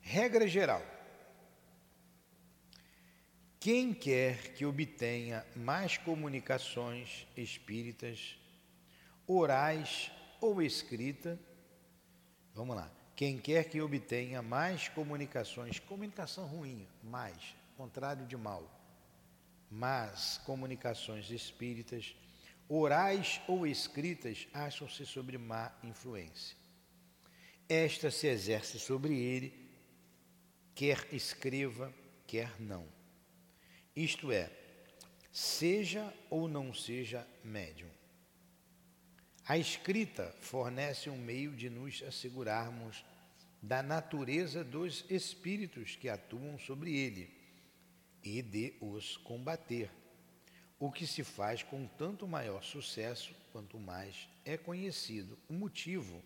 Regra 0.00 0.46
geral. 0.46 0.84
Quem 3.58 3.92
quer 3.92 4.54
que 4.54 4.64
obtenha 4.64 5.44
mais 5.54 5.98
comunicações 5.98 7.26
espíritas, 7.36 8.38
orais 9.26 10.10
ou 10.40 10.62
escrita, 10.62 11.38
vamos 12.54 12.74
lá. 12.74 12.90
Quem 13.14 13.38
quer 13.38 13.68
que 13.68 13.82
obtenha 13.82 14.40
mais 14.40 14.88
comunicações, 14.88 15.78
comunicação 15.78 16.46
ruim, 16.46 16.88
mais, 17.02 17.54
contrário 17.80 18.26
de 18.26 18.36
mal, 18.36 18.62
mas 19.70 20.36
comunicações 20.44 21.30
espíritas, 21.30 22.14
orais 22.68 23.40
ou 23.48 23.66
escritas, 23.66 24.46
acham-se 24.52 25.06
sobre 25.06 25.38
má 25.38 25.72
influência. 25.82 26.54
Esta 27.66 28.10
se 28.10 28.26
exerce 28.26 28.78
sobre 28.78 29.18
ele, 29.18 29.70
quer 30.74 31.08
escreva, 31.10 31.90
quer 32.26 32.60
não. 32.60 32.86
Isto 33.96 34.30
é, 34.30 34.52
seja 35.32 36.12
ou 36.28 36.46
não 36.46 36.74
seja 36.74 37.26
médium. 37.42 37.88
A 39.46 39.56
escrita 39.56 40.36
fornece 40.42 41.08
um 41.08 41.16
meio 41.16 41.56
de 41.56 41.70
nos 41.70 42.02
assegurarmos 42.02 43.02
da 43.62 43.82
natureza 43.82 44.62
dos 44.62 45.06
espíritos 45.08 45.96
que 45.96 46.10
atuam 46.10 46.58
sobre 46.58 46.94
ele 46.94 47.39
e 48.22 48.42
de 48.42 48.74
os 48.80 49.16
combater, 49.16 49.90
o 50.78 50.90
que 50.90 51.06
se 51.06 51.22
faz 51.22 51.62
com 51.62 51.86
tanto 51.86 52.26
maior 52.26 52.62
sucesso 52.62 53.34
quanto 53.52 53.78
mais 53.78 54.28
é 54.44 54.56
conhecido 54.56 55.38
o 55.48 55.52
motivo 55.52 56.22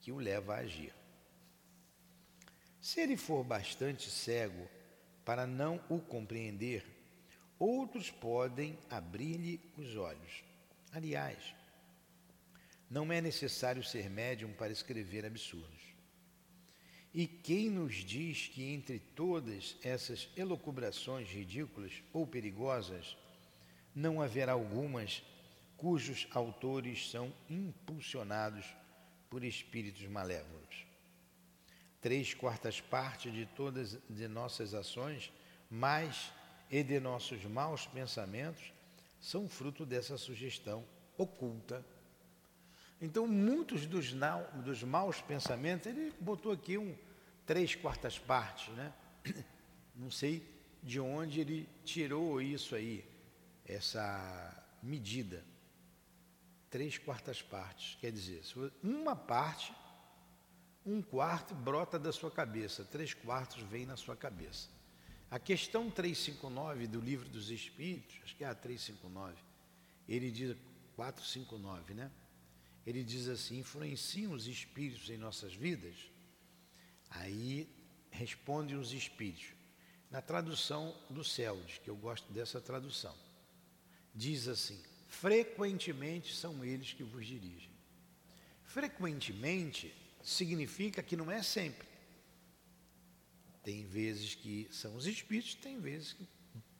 que 0.00 0.12
o 0.12 0.18
leva 0.18 0.54
a 0.54 0.58
agir. 0.58 0.94
Se 2.80 3.00
ele 3.00 3.16
for 3.16 3.44
bastante 3.44 4.10
cego 4.10 4.68
para 5.24 5.46
não 5.46 5.80
o 5.88 5.98
compreender, 5.98 6.84
outros 7.58 8.10
podem 8.10 8.78
abrir-lhe 8.88 9.60
os 9.76 9.96
olhos. 9.96 10.44
Aliás, 10.92 11.54
não 12.90 13.12
é 13.12 13.20
necessário 13.20 13.82
ser 13.84 14.08
médium 14.08 14.52
para 14.52 14.72
escrever 14.72 15.26
absurdos. 15.26 15.77
E 17.14 17.26
quem 17.26 17.70
nos 17.70 17.94
diz 17.94 18.48
que 18.48 18.62
entre 18.62 18.98
todas 18.98 19.76
essas 19.82 20.28
elocubrações 20.36 21.28
ridículas 21.28 22.02
ou 22.12 22.26
perigosas, 22.26 23.16
não 23.94 24.20
haverá 24.20 24.52
algumas 24.52 25.22
cujos 25.76 26.26
autores 26.32 27.10
são 27.10 27.32
impulsionados 27.48 28.66
por 29.30 29.42
espíritos 29.42 30.06
malévolos? 30.06 30.86
Três 32.00 32.34
quartas 32.34 32.80
partes 32.80 33.32
de 33.32 33.46
todas 33.46 33.98
de 34.08 34.28
nossas 34.28 34.74
ações, 34.74 35.32
mais 35.70 36.30
e 36.70 36.82
de 36.82 37.00
nossos 37.00 37.44
maus 37.44 37.86
pensamentos, 37.86 38.72
são 39.20 39.48
fruto 39.48 39.84
dessa 39.84 40.16
sugestão 40.16 40.84
oculta 41.16 41.84
então, 43.00 43.26
muitos 43.26 43.86
dos, 43.86 44.12
dos 44.64 44.82
maus 44.82 45.20
pensamentos, 45.20 45.86
ele 45.86 46.12
botou 46.20 46.52
aqui 46.52 46.76
um 46.76 46.96
três 47.46 47.74
quartas 47.74 48.18
partes, 48.18 48.74
né? 48.74 48.92
Não 49.94 50.10
sei 50.10 50.46
de 50.82 51.00
onde 51.00 51.40
ele 51.40 51.68
tirou 51.84 52.40
isso 52.42 52.74
aí, 52.74 53.04
essa 53.64 54.64
medida. 54.82 55.44
Três 56.70 56.98
quartas 56.98 57.40
partes, 57.40 57.96
quer 58.00 58.12
dizer, 58.12 58.42
uma 58.82 59.16
parte, 59.16 59.72
um 60.84 61.00
quarto 61.00 61.54
brota 61.54 61.98
da 61.98 62.12
sua 62.12 62.30
cabeça, 62.30 62.84
três 62.84 63.14
quartos 63.14 63.62
vem 63.62 63.86
na 63.86 63.96
sua 63.96 64.16
cabeça. 64.16 64.68
A 65.30 65.38
questão 65.38 65.90
359 65.90 66.86
do 66.86 67.00
livro 67.00 67.28
dos 67.28 67.50
Espíritos, 67.50 68.20
acho 68.22 68.36
que 68.36 68.44
é 68.44 68.48
a 68.48 68.54
359, 68.54 69.36
ele 70.08 70.30
diz 70.30 70.56
459, 70.96 71.94
né? 71.94 72.10
Ele 72.88 73.04
diz 73.04 73.28
assim: 73.28 73.58
influenciam 73.58 74.32
os 74.32 74.46
espíritos 74.46 75.10
em 75.10 75.18
nossas 75.18 75.54
vidas? 75.54 75.94
Aí 77.10 77.68
respondem 78.10 78.78
os 78.78 78.94
espíritos. 78.94 79.52
Na 80.10 80.22
tradução 80.22 80.96
do 81.10 81.22
Celdes, 81.22 81.76
que 81.84 81.90
eu 81.90 81.96
gosto 81.96 82.32
dessa 82.32 82.62
tradução, 82.62 83.14
diz 84.14 84.48
assim: 84.48 84.82
frequentemente 85.06 86.34
são 86.34 86.64
eles 86.64 86.94
que 86.94 87.02
vos 87.02 87.26
dirigem. 87.26 87.70
Frequentemente 88.64 89.94
significa 90.22 91.02
que 91.02 91.14
não 91.14 91.30
é 91.30 91.42
sempre. 91.42 91.86
Tem 93.62 93.84
vezes 93.84 94.34
que 94.34 94.66
são 94.70 94.96
os 94.96 95.06
espíritos, 95.06 95.54
tem 95.54 95.78
vezes 95.78 96.14
que 96.14 96.26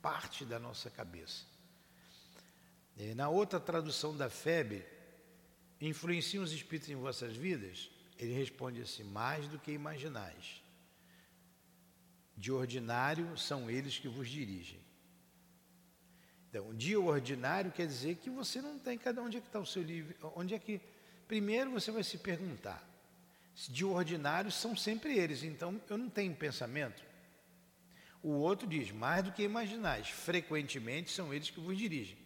parte 0.00 0.46
da 0.46 0.58
nossa 0.58 0.88
cabeça. 0.88 1.44
É, 2.96 3.14
na 3.14 3.28
outra 3.28 3.60
tradução 3.60 4.16
da 4.16 4.30
FEB, 4.30 4.82
influenciam 5.80 6.42
os 6.42 6.52
espíritos 6.52 6.90
em 6.90 6.96
vossas 6.96 7.36
vidas? 7.36 7.90
Ele 8.18 8.32
responde 8.32 8.80
assim: 8.80 9.04
mais 9.04 9.46
do 9.48 9.58
que 9.58 9.70
imaginais. 9.70 10.62
De 12.36 12.52
ordinário 12.52 13.36
são 13.36 13.70
eles 13.70 13.98
que 13.98 14.08
vos 14.08 14.28
dirigem. 14.28 14.78
Então, 16.48 16.74
dia 16.74 16.98
ordinário 16.98 17.70
quer 17.70 17.86
dizer 17.86 18.16
que 18.16 18.30
você 18.30 18.62
não 18.62 18.78
tem 18.78 18.96
cada 18.96 19.22
onde 19.22 19.36
é 19.36 19.40
que 19.40 19.46
está 19.46 19.60
o 19.60 19.66
seu 19.66 19.82
livro, 19.82 20.14
onde 20.34 20.54
é 20.54 20.58
que. 20.58 20.80
Primeiro 21.26 21.70
você 21.70 21.90
vai 21.90 22.02
se 22.02 22.16
perguntar. 22.16 22.82
De 23.68 23.84
ordinário 23.84 24.50
são 24.50 24.74
sempre 24.76 25.18
eles, 25.18 25.42
então 25.42 25.80
eu 25.90 25.98
não 25.98 26.08
tenho 26.08 26.34
pensamento. 26.34 27.02
O 28.22 28.30
outro 28.30 28.66
diz, 28.66 28.90
mais 28.90 29.24
do 29.24 29.32
que 29.32 29.42
imaginais, 29.42 30.08
frequentemente 30.08 31.10
são 31.10 31.34
eles 31.34 31.50
que 31.50 31.60
vos 31.60 31.76
dirigem. 31.76 32.16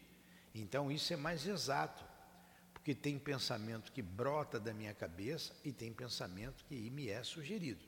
Então 0.54 0.92
isso 0.92 1.12
é 1.12 1.16
mais 1.16 1.46
exato 1.46 2.04
porque 2.82 2.96
tem 2.96 3.16
pensamento 3.16 3.92
que 3.92 4.02
brota 4.02 4.58
da 4.58 4.74
minha 4.74 4.92
cabeça 4.92 5.54
e 5.64 5.70
tem 5.70 5.92
pensamento 5.92 6.64
que 6.64 6.90
me 6.90 7.08
é 7.08 7.22
sugerido. 7.22 7.84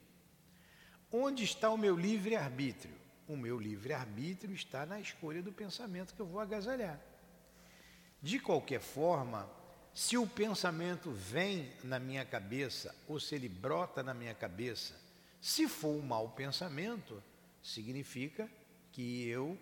Onde 1.11 1.43
está 1.43 1.69
o 1.69 1.77
meu 1.77 1.97
livre-arbítrio? 1.97 2.95
O 3.27 3.37
meu 3.37 3.59
livre-arbítrio 3.59 4.55
está 4.55 4.87
na 4.87 5.01
escolha 5.01 5.43
do 5.43 5.51
pensamento 5.51 6.15
que 6.15 6.21
eu 6.21 6.27
vou 6.27 6.39
agasalhar. 6.39 7.01
De 8.23 8.39
qualquer 8.39 8.81
forma, 8.81 9.51
se 9.93 10.17
o 10.17 10.29
pensamento 10.29 11.11
vem 11.11 11.73
na 11.83 11.99
minha 11.99 12.25
cabeça 12.25 12.95
ou 13.09 13.19
se 13.19 13.35
ele 13.35 13.49
brota 13.49 14.01
na 14.01 14.15
minha 14.15 14.33
cabeça, 14.33 14.95
se 15.41 15.67
for 15.67 15.89
um 15.89 16.03
mau 16.03 16.29
pensamento, 16.29 17.21
significa 17.61 18.49
que 18.93 19.27
eu 19.27 19.59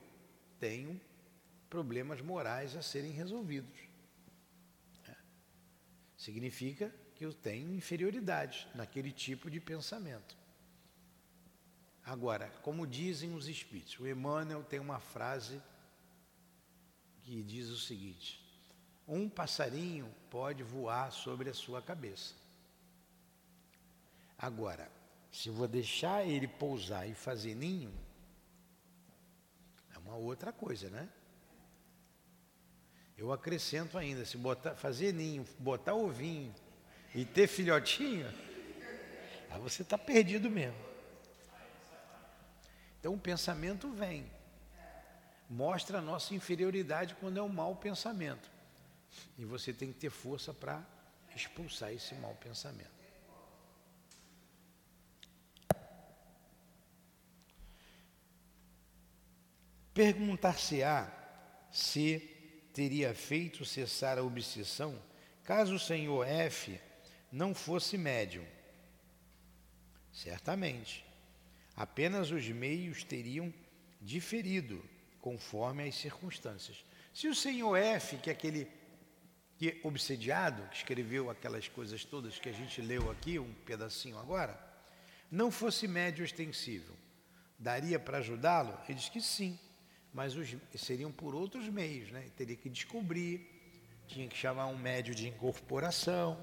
tenho 0.61 1.01
problemas 1.71 2.21
morais 2.21 2.77
a 2.77 2.83
serem 2.83 3.13
resolvidos. 3.13 3.92
Significa 6.23 6.95
que 7.17 7.27
eu 7.27 7.35
tenho 7.35 7.75
inferioridade 7.75 8.69
naquele 8.77 9.11
tipo 9.11 9.51
de 9.51 9.59
pensamento. 9.59 10.37
Agora, 12.05 12.49
como 12.63 12.87
dizem 12.87 13.35
os 13.35 13.49
espíritos, 13.49 13.99
o 13.99 14.07
Emmanuel 14.07 14.63
tem 14.63 14.79
uma 14.79 15.01
frase 15.01 15.61
que 17.25 17.43
diz 17.43 17.71
o 17.71 17.77
seguinte: 17.77 18.41
um 19.09 19.29
passarinho 19.29 20.15
pode 20.31 20.63
voar 20.63 21.11
sobre 21.11 21.51
a 21.51 21.55
sua 21.55 21.83
cabeça. 21.83 22.35
Agora, 24.39 24.89
se 25.33 25.49
eu 25.49 25.55
vou 25.55 25.67
deixar 25.67 26.25
ele 26.25 26.47
pousar 26.47 27.09
e 27.09 27.15
fazer 27.15 27.57
ninho, 27.57 27.93
é 29.93 29.99
uma 29.99 30.15
outra 30.15 30.53
coisa, 30.53 30.89
né? 30.89 31.09
Eu 33.17 33.33
acrescento 33.33 33.99
ainda, 33.99 34.25
se 34.25 34.37
botar, 34.37 34.75
fazer 34.75 35.13
ninho, 35.13 35.47
botar 35.59 35.95
ovinho 35.95 36.55
e 37.15 37.25
ter 37.25 37.47
filhotinho, 37.47 38.27
aí 39.51 39.61
você 39.61 39.83
está 39.83 39.99
perdido 39.99 40.51
mesmo. 40.51 40.79
Então 42.99 43.15
o 43.15 43.19
pensamento 43.19 43.91
vem, 43.91 44.31
mostra 45.49 45.99
a 45.99 46.03
nossa 46.03 46.35
inferioridade 46.35 47.15
quando 47.17 47.39
é 47.39 47.43
um 47.43 47.49
mau 47.49 47.77
pensamento. 47.77 48.51
E 49.39 49.45
você 49.45 49.73
tem 49.73 49.93
que 49.93 49.99
ter 49.99 50.11
força 50.11 50.55
para 50.55 50.83
expulsar 51.35 51.93
esse 51.93 52.15
mau 52.15 52.35
pensamento. 52.37 52.91
Perguntar-se-á 59.93 61.13
se 61.71 62.32
teria 62.73 63.15
feito 63.15 63.65
cessar 63.65 64.19
a 64.19 64.23
obsessão 64.23 65.01
caso 65.45 65.75
o 65.75 65.79
senhor 65.79 66.27
F 66.27 66.81
não 67.31 67.55
fosse 67.55 67.99
médium. 67.99 68.47
Certamente. 70.13 71.05
Apenas 71.75 72.31
os 72.31 72.47
meios 72.49 73.03
teriam 73.03 73.53
diferido 74.01 74.85
conforme 75.21 75.89
as 75.89 75.95
circunstâncias. 75.95 76.85
Se 77.15 77.29
o 77.29 77.35
senhor 77.35 77.77
F, 77.77 78.19
que 78.19 78.31
é 78.31 78.33
aquele 78.33 78.69
que 79.57 79.69
é 79.71 79.81
obsediado, 79.87 80.69
que 80.69 80.77
escreveu 80.77 81.31
aquelas 81.31 81.69
coisas 81.69 82.05
todas 82.05 82.39
que 82.39 82.49
a 82.49 82.53
gente 82.53 82.81
leu 82.81 83.11
aqui, 83.11 83.39
um 83.39 83.55
pedacinho 83.65 84.19
agora, 84.19 84.59
não 85.31 85.51
fosse 85.51 85.87
médio 85.89 86.25
extensível, 86.25 86.97
daria 87.59 87.99
para 87.99 88.19
ajudá-lo? 88.19 88.79
Ele 88.89 88.99
diz 88.99 89.09
que 89.09 89.21
sim 89.21 89.59
mas 90.13 90.37
os, 90.37 90.55
seriam 90.75 91.11
por 91.11 91.35
outros 91.35 91.69
meios, 91.69 92.11
né? 92.11 92.29
Teria 92.37 92.57
que 92.57 92.69
descobrir, 92.69 93.49
tinha 94.07 94.29
que 94.29 94.37
chamar 94.37 94.67
um 94.67 94.77
médio 94.77 95.15
de 95.15 95.27
incorporação, 95.27 96.39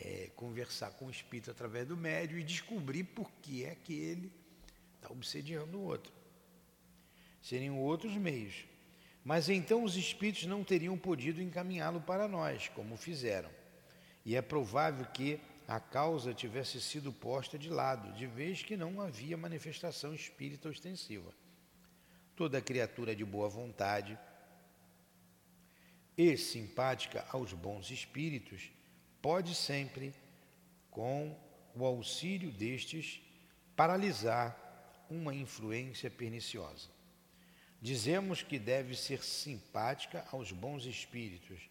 é, 0.00 0.30
conversar 0.34 0.92
com 0.92 1.06
o 1.06 1.10
espírito 1.10 1.50
através 1.50 1.86
do 1.86 1.96
médio 1.96 2.38
e 2.38 2.42
descobrir 2.42 3.04
por 3.04 3.30
que 3.42 3.64
é 3.64 3.74
que 3.74 3.92
ele 3.92 4.32
está 4.96 5.12
obsediando 5.12 5.78
o 5.78 5.82
outro. 5.82 6.12
Seriam 7.42 7.78
outros 7.78 8.14
meios. 8.16 8.64
Mas 9.22 9.50
então 9.50 9.84
os 9.84 9.96
espíritos 9.96 10.46
não 10.46 10.64
teriam 10.64 10.96
podido 10.96 11.42
encaminhá-lo 11.42 12.00
para 12.00 12.26
nós, 12.26 12.68
como 12.68 12.96
fizeram. 12.96 13.50
E 14.24 14.34
é 14.34 14.40
provável 14.40 15.04
que 15.06 15.38
a 15.68 15.78
causa 15.78 16.32
tivesse 16.32 16.80
sido 16.80 17.12
posta 17.12 17.58
de 17.58 17.68
lado, 17.68 18.12
de 18.14 18.26
vez 18.26 18.62
que 18.62 18.78
não 18.78 19.00
havia 19.00 19.36
manifestação 19.36 20.14
espírita 20.14 20.70
ostensiva 20.70 21.30
toda 22.36 22.60
criatura 22.60 23.14
de 23.14 23.24
boa 23.24 23.48
vontade 23.48 24.18
e 26.16 26.36
simpática 26.36 27.26
aos 27.30 27.52
bons 27.52 27.90
espíritos 27.90 28.70
pode 29.22 29.54
sempre, 29.54 30.14
com 30.90 31.36
o 31.74 31.84
auxílio 31.84 32.50
destes, 32.50 33.20
paralisar 33.76 34.56
uma 35.08 35.34
influência 35.34 36.10
perniciosa. 36.10 36.88
Dizemos 37.80 38.42
que 38.42 38.58
deve 38.58 38.94
ser 38.94 39.22
simpática 39.24 40.26
aos 40.30 40.52
bons 40.52 40.84
espíritos, 40.84 41.70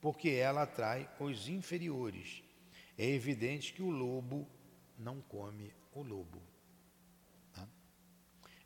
porque 0.00 0.30
ela 0.30 0.62
atrai 0.62 1.08
os 1.18 1.48
inferiores. 1.48 2.42
É 2.96 3.06
evidente 3.06 3.72
que 3.72 3.82
o 3.82 3.90
lobo 3.90 4.48
não 4.96 5.20
come 5.20 5.72
o 5.92 6.02
lobo. 6.02 6.40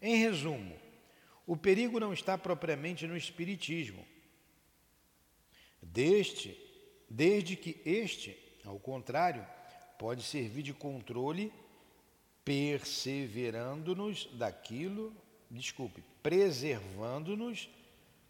Em 0.00 0.16
resumo, 0.16 0.76
o 1.46 1.57
perigo 1.57 1.98
não 1.98 2.12
está 2.12 2.38
propriamente 2.38 3.07
no 3.07 3.16
espiritismo. 3.16 4.07
Deste, 5.81 6.57
desde 7.09 7.57
que 7.57 7.81
este, 7.85 8.37
ao 8.64 8.78
contrário, 8.78 9.46
pode 9.98 10.22
servir 10.22 10.62
de 10.62 10.72
controle, 10.72 11.52
perseverando-nos 12.44 14.26
daquilo, 14.35 15.14
desculpe, 15.50 16.02
preservando-nos 16.22 17.68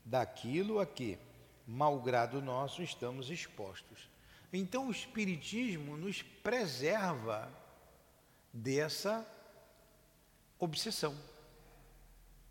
daquilo 0.05 0.81
a 0.81 0.87
que, 0.87 1.18
malgrado 1.66 2.40
nosso, 2.40 2.83
estamos 2.83 3.31
expostos. 3.31 4.09
Então 4.53 4.88
o 4.88 4.90
Espiritismo 4.90 5.96
nos 5.96 6.20
preserva 6.20 7.51
dessa 8.53 9.27
obsessão 10.59 11.16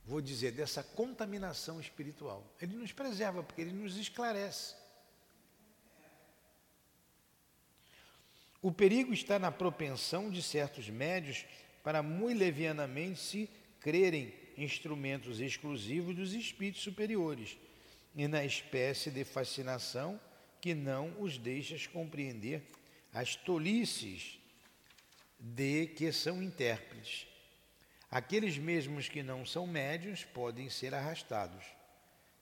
vou 0.06 0.22
dizer, 0.22 0.52
dessa 0.52 0.84
contaminação 0.84 1.80
espiritual. 1.80 2.46
Ele 2.62 2.76
nos 2.76 2.92
preserva, 2.92 3.44
porque 3.44 3.62
ele 3.62 3.74
nos 3.74 3.98
esclarece. 3.98 4.76
O 8.62 8.72
perigo 8.72 9.14
está 9.14 9.40
na 9.40 9.52
propensão 9.52 10.30
de 10.30 10.42
certos 10.42 10.90
médios 10.90 11.46
para 11.84 12.04
muito 12.04 12.38
levianamente 12.38 13.20
se 13.20 13.50
crerem 13.80 14.34
instrumentos 14.56 15.40
exclusivos 15.40 16.16
dos 16.16 16.34
espíritos 16.34 16.84
superiores 16.84 17.58
e 18.16 18.28
na 18.28 18.46
espécie 18.46 19.10
de 19.10 19.24
fascinação 19.24 20.20
que 20.60 20.76
não 20.76 21.20
os 21.20 21.38
deixa 21.40 21.76
compreender 21.90 22.62
as 23.12 23.36
tolices 23.36 24.40
de 25.40 25.88
que 25.88 26.12
são 26.12 26.44
intérpretes 26.44 27.31
Aqueles 28.12 28.58
mesmos 28.58 29.08
que 29.08 29.24
não 29.24 29.46
são 29.46 29.66
médios 29.66 30.26
podem 30.26 30.70
ser 30.70 30.94
arrastados. 30.94 31.64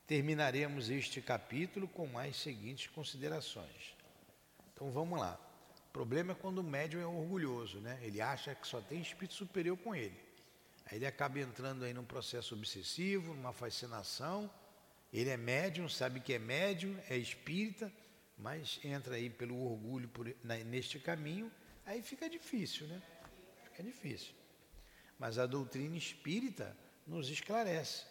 Terminaremos 0.07 0.89
este 0.89 1.21
capítulo 1.21 1.87
com 1.87 2.17
as 2.17 2.35
seguintes 2.37 2.87
considerações. 2.87 3.95
Então 4.73 4.89
vamos 4.89 5.19
lá. 5.19 5.39
O 5.89 5.91
problema 5.93 6.31
é 6.31 6.35
quando 6.35 6.57
o 6.57 6.63
médium 6.63 7.01
é 7.01 7.05
orgulhoso, 7.05 7.77
né? 7.81 7.99
Ele 8.01 8.19
acha 8.19 8.55
que 8.55 8.67
só 8.67 8.81
tem 8.81 8.99
espírito 8.99 9.35
superior 9.35 9.77
com 9.77 9.93
ele. 9.93 10.19
Aí 10.87 10.97
ele 10.97 11.05
acaba 11.05 11.39
entrando 11.39 11.85
aí 11.85 11.93
num 11.93 12.03
processo 12.03 12.55
obsessivo, 12.55 13.35
numa 13.35 13.53
fascinação. 13.53 14.49
Ele 15.13 15.29
é 15.29 15.37
médium, 15.37 15.87
sabe 15.87 16.19
que 16.19 16.33
é 16.33 16.39
médium, 16.39 16.97
é 17.07 17.15
espírita, 17.15 17.93
mas 18.35 18.79
entra 18.83 19.15
aí 19.15 19.29
pelo 19.29 19.71
orgulho 19.71 20.07
por, 20.09 20.33
na, 20.43 20.55
neste 20.57 20.97
caminho, 20.97 21.51
aí 21.85 22.01
fica 22.01 22.27
difícil, 22.27 22.87
né? 22.87 22.99
Fica 23.65 23.83
difícil. 23.83 24.38
Mas 25.19 25.37
a 25.37 25.45
doutrina 25.45 25.97
espírita 25.97 26.75
nos 27.05 27.29
esclarece, 27.29 28.05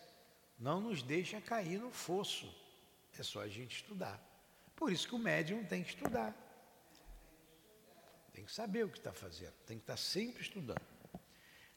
não 0.58 0.78
nos 0.80 1.02
deixa 1.02 1.40
cair 1.40 1.80
no 1.80 1.90
fosso. 1.90 2.54
É 3.18 3.22
só 3.22 3.40
a 3.40 3.48
gente 3.48 3.76
estudar. 3.76 4.22
Por 4.76 4.92
isso 4.92 5.08
que 5.08 5.14
o 5.14 5.18
médium 5.18 5.64
tem 5.64 5.82
que 5.82 5.88
estudar. 5.88 6.36
Tem 8.32 8.44
que 8.44 8.52
saber 8.52 8.84
o 8.84 8.88
que 8.88 8.98
está 8.98 9.12
fazendo, 9.12 9.54
tem 9.66 9.78
que 9.78 9.84
estar 9.84 9.96
sempre 9.96 10.42
estudando. 10.42 10.86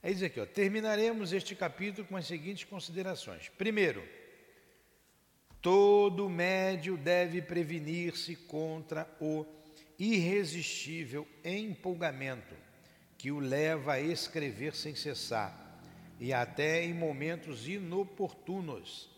Aí 0.03 0.13
diz 0.13 0.21
aqui, 0.21 0.39
ó, 0.39 0.45
terminaremos 0.45 1.31
este 1.31 1.55
capítulo 1.55 2.07
com 2.07 2.17
as 2.17 2.27
seguintes 2.27 2.65
considerações. 2.65 3.49
Primeiro, 3.49 4.07
todo 5.61 6.29
médio 6.29 6.97
deve 6.97 7.41
prevenir-se 7.41 8.35
contra 8.35 9.07
o 9.19 9.45
irresistível 9.97 11.27
empolgamento 11.43 12.55
que 13.21 13.29
o 13.29 13.37
leva 13.37 13.93
a 13.93 14.01
escrever 14.01 14.73
sem 14.73 14.95
cessar 14.95 15.79
e 16.19 16.33
até 16.33 16.83
em 16.83 16.91
momentos 16.91 17.67
inoportunos. 17.67 19.11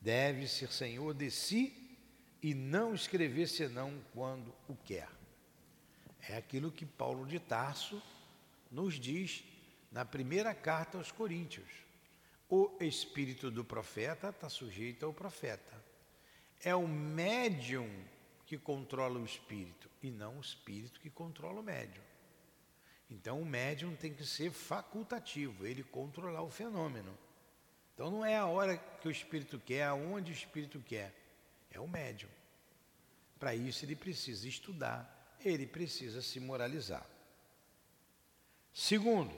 Deve 0.00 0.48
ser 0.48 0.72
senhor 0.72 1.12
de 1.12 1.30
si 1.30 1.94
e 2.42 2.54
não 2.54 2.94
escrever 2.94 3.48
senão 3.48 4.02
quando 4.14 4.50
o 4.66 4.74
quer. 4.74 5.10
É 6.26 6.38
aquilo 6.38 6.72
que 6.72 6.86
Paulo 6.86 7.26
de 7.26 7.38
Tarso 7.38 8.02
nos 8.70 8.98
diz 8.98 9.44
na 9.92 10.06
primeira 10.06 10.54
carta 10.54 10.96
aos 10.96 11.12
Coríntios. 11.12 11.68
O 12.48 12.78
espírito 12.80 13.50
do 13.50 13.62
profeta 13.62 14.30
está 14.30 14.48
sujeito 14.48 15.04
ao 15.04 15.12
profeta. 15.12 15.84
É 16.64 16.74
o 16.74 16.88
médium 16.88 17.90
que 18.46 18.56
controla 18.56 19.20
o 19.20 19.26
espírito 19.26 19.86
e 20.02 20.10
não 20.10 20.38
o 20.38 20.40
espírito 20.40 20.98
que 20.98 21.10
controla 21.10 21.60
o 21.60 21.62
médium. 21.62 22.15
Então 23.08 23.40
o 23.40 23.46
médium 23.46 23.94
tem 23.94 24.12
que 24.12 24.24
ser 24.24 24.50
facultativo, 24.50 25.66
ele 25.66 25.82
controlar 25.82 26.42
o 26.42 26.50
fenômeno. 26.50 27.16
Então 27.94 28.10
não 28.10 28.24
é 28.24 28.36
a 28.36 28.46
hora 28.46 28.76
que 28.76 29.08
o 29.08 29.10
espírito 29.10 29.58
quer, 29.58 29.84
aonde 29.84 30.32
o 30.32 30.34
espírito 30.34 30.80
quer, 30.80 31.14
é 31.70 31.80
o 31.80 31.88
médium. 31.88 32.28
Para 33.38 33.54
isso 33.54 33.84
ele 33.84 33.94
precisa 33.94 34.48
estudar, 34.48 35.36
ele 35.44 35.66
precisa 35.66 36.20
se 36.20 36.40
moralizar. 36.40 37.06
Segundo, 38.72 39.32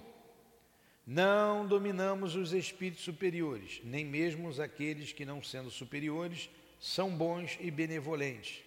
não 1.07 1.67
dominamos 1.67 2.35
os 2.35 2.53
espíritos 2.53 3.05
superiores, 3.05 3.81
nem 3.85 4.05
mesmo 4.05 4.51
aqueles 4.61 5.13
que, 5.13 5.25
não 5.25 5.43
sendo 5.43 5.71
superiores, 5.71 6.51
são 6.81 7.17
bons 7.17 7.57
e 7.61 7.71
benevolentes. 7.71 8.63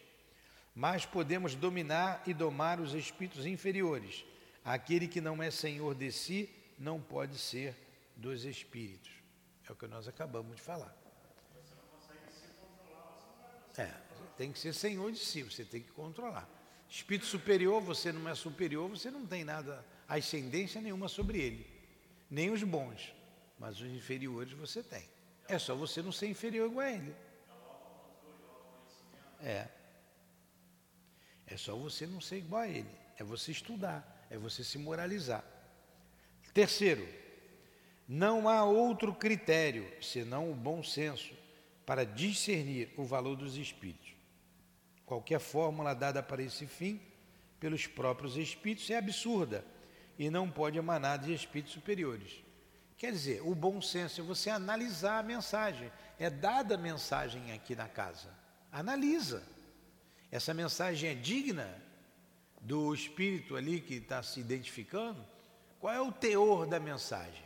Mas 0.73 1.05
podemos 1.05 1.53
dominar 1.53 2.23
e 2.25 2.33
domar 2.33 2.79
os 2.79 2.93
espíritos 2.93 3.45
inferiores. 3.45 4.25
Aquele 4.63 5.07
que 5.07 5.19
não 5.19 5.41
é 5.41 5.49
senhor 5.49 5.95
de 5.95 6.11
si 6.11 6.49
não 6.77 7.01
pode 7.01 7.37
ser 7.37 7.75
dos 8.15 8.45
espíritos. 8.45 9.11
É 9.67 9.71
o 9.71 9.75
que 9.75 9.87
nós 9.87 10.07
acabamos 10.07 10.55
de 10.55 10.61
falar. 10.61 10.95
É, 13.77 13.91
tem 14.37 14.51
que 14.51 14.59
ser 14.59 14.73
senhor 14.73 15.11
de 15.11 15.19
si, 15.19 15.43
você 15.43 15.63
tem 15.63 15.81
que 15.81 15.91
controlar. 15.91 16.47
Espírito 16.89 17.25
superior, 17.25 17.81
você 17.81 18.11
não 18.11 18.27
é 18.27 18.35
superior, 18.35 18.89
você 18.89 19.09
não 19.09 19.25
tem 19.25 19.43
nada, 19.45 19.85
ascendência 20.07 20.81
nenhuma 20.81 21.07
sobre 21.07 21.39
ele. 21.39 21.65
Nem 22.29 22.49
os 22.49 22.63
bons, 22.63 23.13
mas 23.57 23.79
os 23.79 23.89
inferiores 23.89 24.51
você 24.53 24.83
tem. 24.83 25.07
É 25.47 25.57
só 25.57 25.73
você 25.75 26.01
não 26.01 26.11
ser 26.11 26.27
inferior 26.27 26.69
igual 26.69 26.85
a 26.85 26.91
ele. 26.91 27.15
É. 29.39 29.67
É 31.47 31.57
só 31.57 31.75
você 31.75 32.05
não 32.05 32.21
ser 32.21 32.37
igual 32.37 32.61
a 32.61 32.67
ele. 32.67 32.91
É 33.17 33.23
você 33.23 33.51
estudar, 33.51 34.20
é 34.31 34.37
você 34.37 34.63
se 34.63 34.77
moralizar. 34.77 35.43
Terceiro, 36.53 37.07
não 38.07 38.49
há 38.49 38.63
outro 38.63 39.13
critério 39.13 39.91
senão 40.01 40.49
o 40.49 40.55
bom 40.55 40.81
senso 40.81 41.35
para 41.85 42.05
discernir 42.05 42.93
o 42.97 43.03
valor 43.03 43.35
dos 43.35 43.57
espíritos. 43.57 44.13
Qualquer 45.05 45.39
fórmula 45.39 45.93
dada 45.93 46.23
para 46.23 46.41
esse 46.41 46.65
fim 46.65 46.99
pelos 47.59 47.85
próprios 47.85 48.37
espíritos 48.37 48.89
é 48.89 48.97
absurda 48.97 49.63
e 50.17 50.29
não 50.29 50.49
pode 50.49 50.77
emanar 50.77 51.19
de 51.19 51.33
espíritos 51.33 51.73
superiores. 51.73 52.41
Quer 52.97 53.11
dizer, 53.11 53.41
o 53.41 53.53
bom 53.53 53.81
senso 53.81 54.21
é 54.21 54.23
você 54.23 54.49
analisar 54.49 55.19
a 55.19 55.23
mensagem. 55.23 55.91
É 56.17 56.29
dada 56.29 56.75
a 56.75 56.77
mensagem 56.77 57.51
aqui 57.51 57.75
na 57.75 57.89
casa. 57.89 58.29
Analisa. 58.71 59.43
Essa 60.31 60.53
mensagem 60.53 61.09
é 61.09 61.15
digna 61.15 61.81
do 62.61 62.93
espírito 62.93 63.55
ali 63.55 63.81
que 63.81 63.95
está 63.95 64.21
se 64.21 64.39
identificando? 64.39 65.25
Qual 65.79 65.93
é 65.93 65.99
o 65.99 66.11
teor 66.11 66.67
da 66.67 66.79
mensagem? 66.79 67.43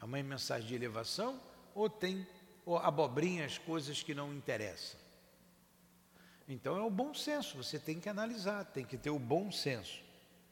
É 0.00 0.04
uma 0.04 0.22
mensagem 0.22 0.66
de 0.66 0.74
elevação 0.74 1.40
ou 1.74 1.88
tem 1.88 2.26
ou 2.64 2.76
abobrinhas, 2.76 3.58
coisas 3.58 4.02
que 4.02 4.12
não 4.12 4.34
interessam? 4.34 4.98
Então 6.48 6.76
é 6.76 6.82
o 6.82 6.90
bom 6.90 7.14
senso, 7.14 7.56
você 7.56 7.78
tem 7.78 8.00
que 8.00 8.08
analisar, 8.08 8.64
tem 8.64 8.84
que 8.84 8.98
ter 8.98 9.10
o 9.10 9.18
bom 9.18 9.50
senso. 9.52 10.02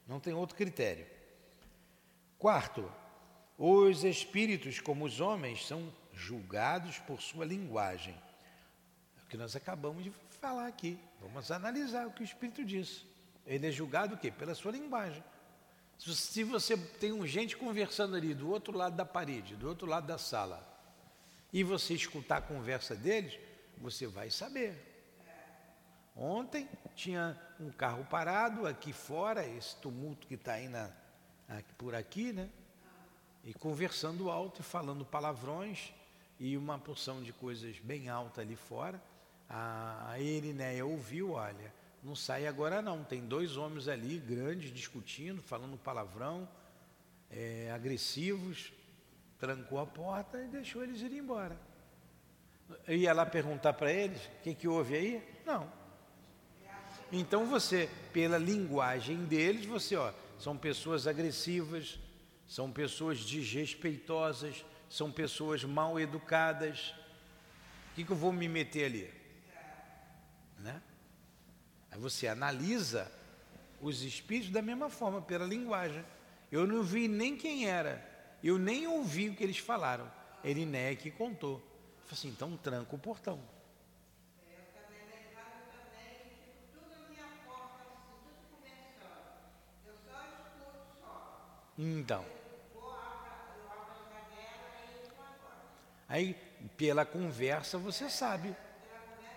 Não 0.06 0.20
tem 0.20 0.32
outro 0.32 0.56
critério. 0.56 1.06
Quarto, 2.38 2.90
os 3.58 4.04
espíritos, 4.04 4.80
como 4.80 5.04
os 5.04 5.20
homens, 5.20 5.66
são 5.66 5.92
julgados 6.12 6.98
por 6.98 7.20
sua 7.20 7.44
linguagem. 7.44 8.14
É 9.18 9.22
o 9.24 9.26
que 9.26 9.36
nós 9.36 9.56
acabamos 9.56 10.04
de 10.04 10.12
falar 10.40 10.66
aqui. 10.66 10.98
Vamos 11.20 11.50
analisar 11.50 12.06
o 12.06 12.12
que 12.12 12.22
o 12.22 12.24
espírito 12.24 12.64
diz. 12.64 13.04
Ele 13.46 13.66
é 13.66 13.70
julgado 13.70 14.14
o 14.14 14.18
quê? 14.18 14.30
Pela 14.30 14.54
sua 14.54 14.72
linguagem. 14.72 15.22
Se 15.98 16.42
você 16.44 16.76
tem 16.76 17.26
gente 17.26 17.57
conversando 17.57 18.16
ali 18.16 18.35
do 18.35 18.50
outro 18.50 18.76
lado 18.76 18.96
da 18.96 19.04
parede, 19.04 19.54
do 19.54 19.68
outro 19.68 19.87
lado 19.87 20.07
da 20.07 20.18
sala, 20.18 20.66
e 21.52 21.62
você 21.62 21.94
escutar 21.94 22.38
a 22.38 22.42
conversa 22.42 22.96
deles, 22.96 23.38
você 23.78 24.07
vai 24.07 24.30
saber. 24.30 24.92
Ontem 26.16 26.68
tinha 26.94 27.40
um 27.61 27.70
carro 27.70 28.04
parado 28.04 28.66
aqui 28.66 28.92
fora, 28.92 29.46
esse 29.46 29.76
tumulto 29.76 30.26
que 30.26 30.35
está 30.35 30.54
aí 30.54 30.68
na, 30.68 30.90
por 31.78 31.94
aqui, 31.94 32.33
né? 32.33 32.48
E 33.44 33.52
conversando 33.52 34.30
alto 34.30 34.61
e 34.61 34.64
falando 34.64 35.04
palavrões 35.04 35.92
e 36.40 36.57
uma 36.57 36.78
porção 36.78 37.22
de 37.22 37.33
coisas 37.33 37.78
bem 37.78 38.09
alta 38.09 38.40
ali 38.40 38.57
fora. 38.57 39.00
A, 39.48 40.11
a 40.12 40.20
Irineia 40.20 40.85
ouviu, 40.85 41.33
olha, 41.33 41.72
não 42.04 42.14
sai 42.14 42.46
agora 42.46 42.82
não. 42.82 43.02
Tem 43.02 43.26
dois 43.26 43.56
homens 43.56 43.88
ali, 43.88 44.18
grandes, 44.18 44.70
discutindo, 44.70 45.40
falando 45.42 45.78
palavrão, 45.78 46.46
é, 47.30 47.70
agressivos. 47.72 48.72
Trancou 49.38 49.80
a 49.80 49.86
porta 49.86 50.40
e 50.42 50.48
deixou 50.48 50.84
eles 50.84 51.00
ir 51.00 51.12
embora. 51.12 51.58
Ia 52.86 53.12
lá 53.12 53.24
perguntar 53.26 53.72
para 53.72 53.90
eles, 53.92 54.20
o 54.22 54.42
que, 54.42 54.54
que 54.54 54.68
houve 54.68 54.94
aí? 54.94 55.40
Não. 55.44 55.70
Então 57.10 57.46
você, 57.46 57.88
pela 58.12 58.38
linguagem 58.38 59.24
deles, 59.24 59.66
você, 59.66 59.96
ó, 59.96 60.12
são 60.38 60.56
pessoas 60.56 61.06
agressivas, 61.06 61.98
são 62.46 62.70
pessoas 62.70 63.24
desrespeitosas, 63.24 64.64
são 64.88 65.10
pessoas 65.10 65.64
mal 65.64 65.98
educadas. 65.98 66.94
O 67.92 67.94
que, 67.94 68.04
que 68.04 68.10
eu 68.10 68.16
vou 68.16 68.32
me 68.32 68.48
meter 68.48 68.86
ali? 68.86 69.23
Aí 71.94 72.00
você 72.00 72.26
analisa 72.26 73.11
os 73.80 74.02
espíritos 74.02 74.50
da 74.50 74.61
mesma 74.61 74.90
forma, 74.90 75.22
pela 75.22 75.46
linguagem. 75.46 76.04
Eu 76.50 76.66
não 76.66 76.83
vi 76.83 77.07
nem 77.07 77.37
quem 77.37 77.68
era, 77.68 78.04
eu 78.42 78.59
nem 78.59 78.87
ouvi 78.88 79.28
o 79.28 79.35
que 79.37 79.44
eles 79.44 79.59
falaram. 79.59 80.11
Eriné 80.44 80.96
que 80.96 81.11
contou. 81.11 81.54
Eu 81.54 82.09
falei 82.09 82.12
assim, 82.12 82.28
então 82.28 82.57
tranca 82.57 82.96
o 82.96 82.98
portão. 82.98 83.40
Então. 91.78 92.24
Aí, 96.09 96.35
pela 96.76 97.04
conversa, 97.04 97.78
você 97.78 98.11
sabe. 98.11 98.54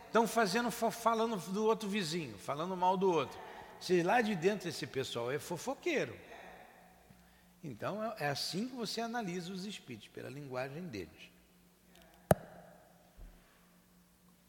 Estão 0.07 0.25
fazendo, 0.25 0.71
falando 0.71 1.37
do 1.51 1.65
outro 1.65 1.87
vizinho, 1.87 2.37
falando 2.37 2.75
mal 2.75 2.97
do 2.97 3.11
outro. 3.11 3.37
Se 3.79 4.01
lá 4.01 4.21
de 4.21 4.35
dentro 4.35 4.67
esse 4.67 4.87
pessoal 4.87 5.31
é 5.31 5.37
fofoqueiro. 5.37 6.15
Então 7.63 8.03
é, 8.03 8.15
é 8.21 8.27
assim 8.29 8.67
que 8.67 8.75
você 8.75 9.01
analisa 9.01 9.51
os 9.51 9.65
espíritos, 9.65 10.07
pela 10.07 10.29
linguagem 10.29 10.83
deles. 10.83 11.29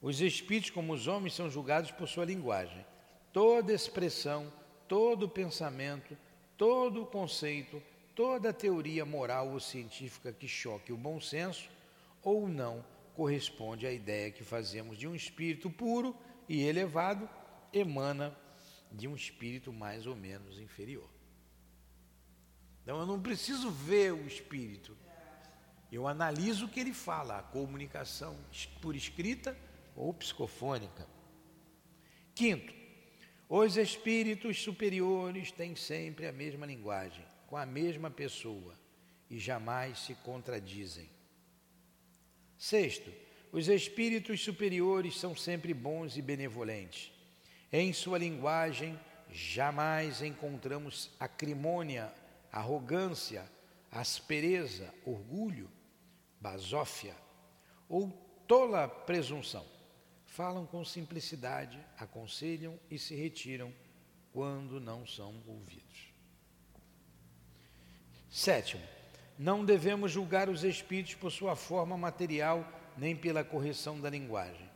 Os 0.01 0.21
espíritos, 0.21 0.71
como 0.71 0.93
os 0.93 1.09
homens, 1.09 1.35
são 1.35 1.51
julgados 1.51 1.91
por 1.91 2.07
sua 2.07 2.25
linguagem. 2.25 2.87
Toda 3.33 3.73
expressão, 3.73 4.53
todo 4.87 5.29
pensamento, 5.29 6.17
todo 6.57 7.05
conceito, 7.05 7.83
toda 8.15 8.53
teoria 8.53 9.05
moral 9.05 9.49
ou 9.51 9.59
científica 9.61 10.33
que 10.33 10.47
choque 10.47 10.93
o 10.93 10.97
bom 10.97 11.21
senso 11.21 11.69
ou 12.23 12.49
não 12.49 12.85
corresponde 13.19 13.85
à 13.85 13.93
ideia 13.93 14.31
que 14.31 14.45
fazemos 14.45 14.97
de 14.97 15.09
um 15.09 15.13
espírito 15.13 15.69
puro 15.69 16.17
e 16.49 16.63
elevado, 16.63 17.29
emana 17.73 18.33
de 18.93 19.09
um 19.09 19.17
espírito 19.17 19.73
mais 19.73 20.07
ou 20.07 20.15
menos 20.15 20.61
inferior. 20.61 21.11
Então 22.81 23.01
eu 23.01 23.05
não 23.05 23.21
preciso 23.21 23.73
ver 23.73 24.13
o 24.13 24.25
espírito, 24.25 24.97
eu 25.91 26.07
analiso 26.07 26.67
o 26.67 26.69
que 26.69 26.79
ele 26.79 26.93
fala, 26.93 27.41
a 27.41 27.43
comunicação 27.43 28.37
por 28.81 28.95
escrita 28.95 29.59
ou 29.97 30.15
psicofônica. 30.15 31.05
Quinto, 32.37 32.73
os 33.49 33.77
espíritos 33.77 34.63
superiores 34.63 35.51
têm 35.51 35.75
sempre 35.75 36.29
a 36.29 36.33
mesma 36.33 36.65
linguagem, 36.65 37.27
com 37.49 37.57
a 37.57 37.67
mesma 37.67 38.13
pessoa 38.13 38.79
e 39.29 39.41
jamais 39.41 39.99
se 39.99 40.15
contradizem. 40.15 41.18
Sexto, 42.59 43.13
os 43.53 43.69
espíritos 43.69 44.43
superiores 44.43 45.19
são 45.19 45.35
sempre 45.37 45.73
bons 45.73 46.17
e 46.17 46.23
benevolentes. 46.23 47.13
Em 47.73 47.93
sua 47.93 48.19
linguagem, 48.19 48.99
jamais 49.31 50.21
encontramos 50.23 51.11
acrimônia, 51.21 52.13
arrogância, 52.51 53.49
aspereza, 53.91 54.93
orgulho, 55.07 55.71
basófia 56.41 57.15
ou 57.89 58.11
tola 58.47 58.89
presunção. 58.89 59.65
Falam 60.27 60.67
com 60.67 60.85
simplicidade, 60.85 61.79
aconselham 61.97 62.79
e 62.91 62.99
se 62.99 63.15
retiram 63.15 63.73
quando 64.33 64.81
não 64.81 65.07
são 65.07 65.43
ouvidos. 65.47 66.13
Sétimo, 68.31 68.83
não 69.39 69.65
devemos 69.65 70.11
julgar 70.11 70.49
os 70.49 70.65
espíritos 70.65 71.15
por 71.15 71.31
sua 71.31 71.55
forma 71.55 71.97
material 71.97 72.67
nem 72.97 73.15
pela 73.15 73.45
correção 73.45 74.01
da 74.01 74.11
linguagem, 74.11 74.69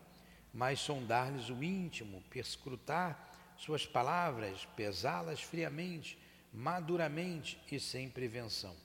mas 0.55 0.79
sondar-lhes 0.79 1.51
o 1.51 1.63
íntimo, 1.63 2.23
perscrutar 2.31 3.31
suas 3.57 3.85
palavras, 3.85 4.65
pesá-las 4.77 5.43
friamente, 5.43 6.17
maduramente 6.53 7.59
e 7.71 7.81
sem 7.81 8.09
prevenção. 8.09 8.77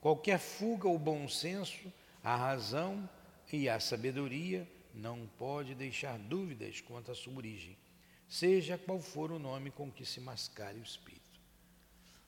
Qualquer 0.00 0.38
fuga 0.38 0.88
ao 0.88 0.98
bom 0.98 1.26
senso, 1.28 1.92
à 2.22 2.36
razão 2.36 3.08
e 3.52 3.68
à 3.68 3.80
sabedoria 3.80 4.68
não 4.94 5.26
pode 5.38 5.74
deixar 5.74 6.18
dúvidas 6.18 6.80
quanto 6.80 7.10
à 7.10 7.14
sua 7.14 7.34
origem, 7.34 7.76
seja 8.28 8.78
qual 8.78 9.00
for 9.00 9.32
o 9.32 9.38
nome 9.38 9.70
com 9.70 9.90
que 9.90 10.04
se 10.04 10.20
mascare 10.20 10.78
o 10.78 10.82
espírito. 10.82 11.21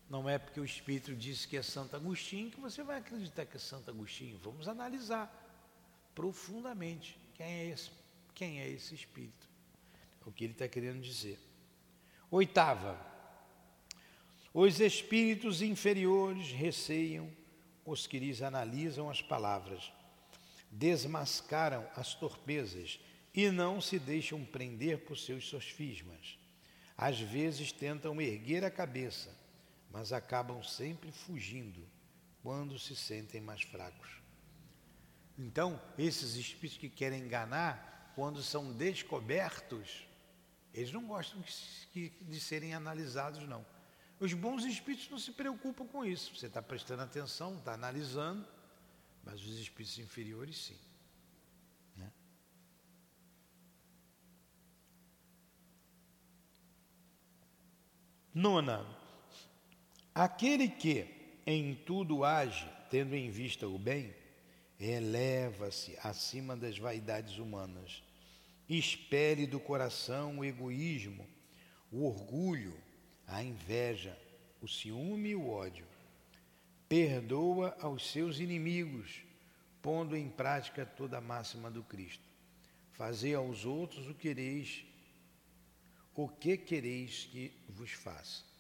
Não 0.09 0.29
é 0.29 0.39
porque 0.39 0.61
o 0.61 0.65
Espírito 0.65 1.15
disse 1.15 1.49
que 1.49 1.57
é 1.57 1.63
Santo 1.63 1.97
Agostinho 1.97 2.51
que 2.51 2.61
você 2.61 2.83
vai 2.83 2.99
acreditar 2.99 3.47
que 3.47 3.57
é 3.57 3.61
Santo 3.61 3.91
Agostinho. 3.91 4.39
Vamos 4.43 4.69
analisar 4.69 5.33
profundamente 6.15 7.19
quem 7.35 7.47
é 7.47 7.67
esse, 7.67 7.91
quem 8.35 8.61
é 8.61 8.69
esse 8.69 8.95
Espírito. 8.95 9.49
o 10.27 10.33
que 10.33 10.45
ele 10.45 10.53
está 10.53 10.67
querendo 10.67 11.03
dizer. 11.03 11.39
Oitava, 12.31 12.99
os 14.55 14.81
espíritos 14.81 15.61
inferiores 15.61 16.51
receiam 16.51 17.31
os 17.85 18.07
que 18.07 18.19
lhes 18.19 18.41
analisam 18.41 19.11
as 19.11 19.21
palavras, 19.21 19.93
desmascaram 20.71 21.87
as 21.95 22.15
torpezas 22.15 22.99
e 23.35 23.51
não 23.51 23.81
se 23.81 23.99
deixam 23.99 24.45
prender 24.45 25.05
por 25.05 25.19
seus 25.19 25.47
sofismas. 25.49 26.39
Às 26.97 27.21
vezes 27.21 27.73
tentam 27.73 28.21
erguer 28.21 28.65
a 28.65 28.71
cabeça, 28.71 29.37
mas 29.95 30.13
acabam 30.13 30.61
sempre 30.61 31.13
fugindo 31.13 31.89
quando 32.43 32.77
se 32.81 32.97
sentem 32.97 33.41
mais 33.41 33.63
fracos. 33.63 34.11
Então, 35.39 35.81
esses 35.97 36.35
espíritos 36.35 36.77
que 36.77 36.91
querem 36.91 37.23
enganar, 37.23 38.13
quando 38.17 38.43
são 38.43 38.73
descobertos, 38.73 40.05
eles 40.75 40.93
não 40.93 41.07
gostam 41.07 41.41
de 41.93 42.41
serem 42.41 42.75
analisados, 42.75 43.47
não. 43.47 43.65
Os 44.19 44.33
bons 44.33 44.65
espíritos 44.65 45.09
não 45.09 45.19
se 45.19 45.31
preocupam 45.31 45.87
com 45.87 46.05
isso. 46.05 46.35
Você 46.35 46.47
está 46.47 46.61
prestando 46.61 47.03
atenção, 47.03 47.57
está 47.57 47.75
analisando, 47.75 48.45
mas 49.23 49.41
os 49.47 49.61
espíritos 49.61 50.01
inferiores 50.01 50.59
sim. 50.59 50.79
Né? 51.97 52.13
Nona, 58.35 59.04
aquele 60.15 60.69
que 60.69 61.07
em 61.47 61.75
tudo 61.75 62.25
age, 62.25 62.67
tendo 62.91 63.15
em 63.15 63.31
vista 63.31 63.67
o 63.67 63.79
bem, 63.79 64.15
eleva-se 64.79 65.97
acima 66.03 66.57
das 66.57 66.79
vaidades 66.79 67.39
humanas, 67.39 68.03
espere 68.69 69.47
do 69.47 69.61
coração 69.61 70.39
o 70.39 70.45
egoísmo, 70.45 71.27
o 71.91 72.05
orgulho, 72.05 72.77
a 73.27 73.43
inveja, 73.43 74.19
o 74.61 74.69
ciúme 74.69 75.31
e 75.31 75.37
o 75.37 75.49
ódio. 75.49 75.87
Perdoa 76.89 77.77
aos 77.81 78.11
seus 78.11 78.39
inimigos, 78.39 79.23
pondo 79.83 80.17
em 80.17 80.29
prática 80.29 80.87
toda 80.87 81.19
a 81.19 81.21
máxima 81.21 81.71
do 81.71 81.83
Cristo. 81.83 82.25
Fazei 82.93 83.35
aos 83.35 83.65
outros 83.65 84.09
o 84.09 84.15
quereis, 84.15 84.85
o 86.15 86.29
que 86.29 86.57
quereis 86.57 87.25
que 87.25 87.53
vos 87.69 87.91
faça. 87.91 88.54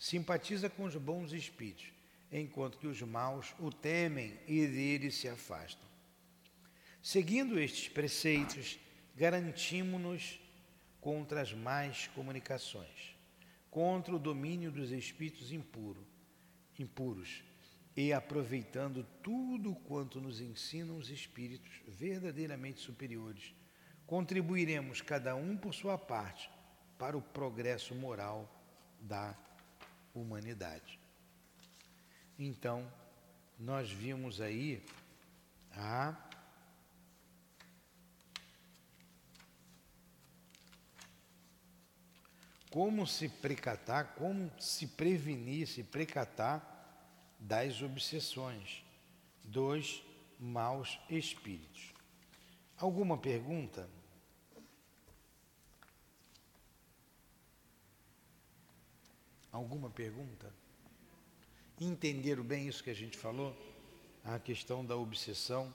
Simpatiza 0.00 0.68
com 0.68 0.82
os 0.82 0.96
bons 0.96 1.32
espíritos, 1.32 1.92
enquanto 2.32 2.78
que 2.78 2.88
os 2.88 3.00
maus 3.02 3.54
o 3.60 3.70
temem 3.70 4.36
e 4.48 4.66
dele 4.66 5.12
se 5.12 5.28
afastam. 5.28 5.88
Seguindo 7.00 7.60
estes 7.60 7.88
preceitos, 7.88 8.80
garantimos-nos 9.14 10.40
contra 11.00 11.40
as 11.40 11.52
más 11.52 12.08
comunicações 12.08 13.20
contra 13.70 14.14
o 14.14 14.18
domínio 14.18 14.70
dos 14.70 14.90
espíritos 14.90 15.52
impuro, 15.52 16.04
impuros 16.78 17.44
e 17.96 18.12
aproveitando 18.12 19.06
tudo 19.22 19.74
quanto 19.74 20.20
nos 20.20 20.40
ensinam 20.40 20.96
os 20.96 21.08
espíritos 21.08 21.70
verdadeiramente 21.86 22.80
superiores, 22.80 23.54
contribuiremos 24.06 25.00
cada 25.00 25.36
um 25.36 25.56
por 25.56 25.72
sua 25.72 25.96
parte 25.96 26.50
para 26.98 27.16
o 27.16 27.22
progresso 27.22 27.94
moral 27.94 28.52
da 29.00 29.32
humanidade. 30.14 30.98
Então, 32.38 32.90
nós 33.58 33.90
vimos 33.90 34.40
aí 34.40 34.82
a 35.72 36.16
como 42.70 43.06
se 43.06 43.28
precatar, 43.28 44.14
como 44.14 44.50
se 44.58 44.86
prevenir, 44.86 45.66
se 45.66 45.82
precatar 45.82 46.66
das 47.38 47.82
obsessões 47.82 48.84
dos 49.42 50.02
maus 50.38 50.98
espíritos. 51.10 51.92
Alguma 52.76 53.18
pergunta? 53.18 53.88
Alguma 59.52 59.90
pergunta? 59.90 60.52
Entenderam 61.80 62.44
bem 62.44 62.68
isso 62.68 62.84
que 62.84 62.90
a 62.90 62.94
gente 62.94 63.16
falou? 63.16 63.56
A 64.24 64.38
questão 64.38 64.84
da 64.84 64.96
obsessão. 64.96 65.74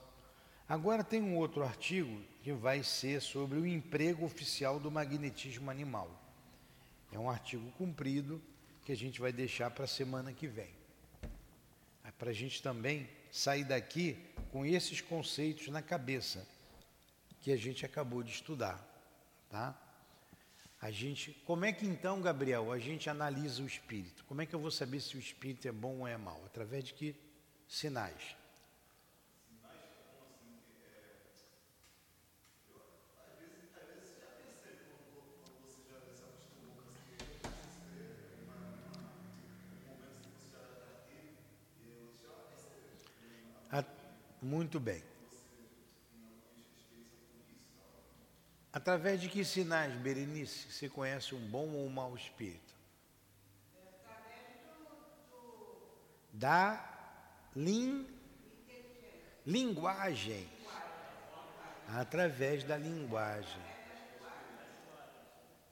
Agora 0.68 1.04
tem 1.04 1.22
um 1.22 1.36
outro 1.36 1.62
artigo 1.62 2.22
que 2.42 2.52
vai 2.52 2.82
ser 2.82 3.20
sobre 3.20 3.58
o 3.58 3.66
emprego 3.66 4.24
oficial 4.24 4.80
do 4.80 4.90
magnetismo 4.90 5.70
animal. 5.70 6.10
É 7.12 7.18
um 7.18 7.30
artigo 7.30 7.70
comprido 7.72 8.42
que 8.84 8.92
a 8.92 8.96
gente 8.96 9.20
vai 9.20 9.32
deixar 9.32 9.70
para 9.70 9.84
a 9.84 9.88
semana 9.88 10.32
que 10.32 10.46
vem. 10.46 10.70
É 12.04 12.10
para 12.12 12.30
a 12.30 12.32
gente 12.32 12.62
também 12.62 13.08
sair 13.30 13.64
daqui 13.64 14.16
com 14.50 14.64
esses 14.64 15.00
conceitos 15.00 15.68
na 15.68 15.82
cabeça 15.82 16.46
que 17.40 17.52
a 17.52 17.56
gente 17.56 17.84
acabou 17.84 18.22
de 18.22 18.30
estudar, 18.30 18.80
tá? 19.50 19.78
A 20.86 20.90
gente, 20.92 21.32
como 21.44 21.64
é 21.64 21.72
que 21.72 21.84
então, 21.84 22.22
Gabriel, 22.22 22.70
a 22.70 22.78
gente 22.78 23.10
analisa 23.10 23.60
o 23.60 23.66
espírito? 23.66 24.24
Como 24.28 24.40
é 24.40 24.46
que 24.46 24.54
eu 24.54 24.60
vou 24.60 24.70
saber 24.70 25.00
se 25.00 25.16
o 25.16 25.18
espírito 25.18 25.66
é 25.66 25.72
bom 25.72 25.98
ou 25.98 26.06
é 26.06 26.16
mau? 26.16 26.40
Através 26.46 26.84
de 26.84 26.94
que 26.94 27.16
sinais? 27.66 28.36
Muito 44.40 44.78
bem. 44.78 45.15
Através 48.86 49.20
de 49.20 49.28
que 49.28 49.44
sinais, 49.44 49.92
Berenice, 49.96 50.70
você 50.70 50.88
conhece 50.88 51.34
um 51.34 51.44
bom 51.48 51.68
ou 51.70 51.86
um 51.86 51.88
mau 51.88 52.14
espírito? 52.14 52.72
Da 56.32 56.88
lin... 57.56 58.06
linguagem. 59.44 60.48
Através 61.88 62.62
da 62.62 62.76
linguagem. 62.76 63.60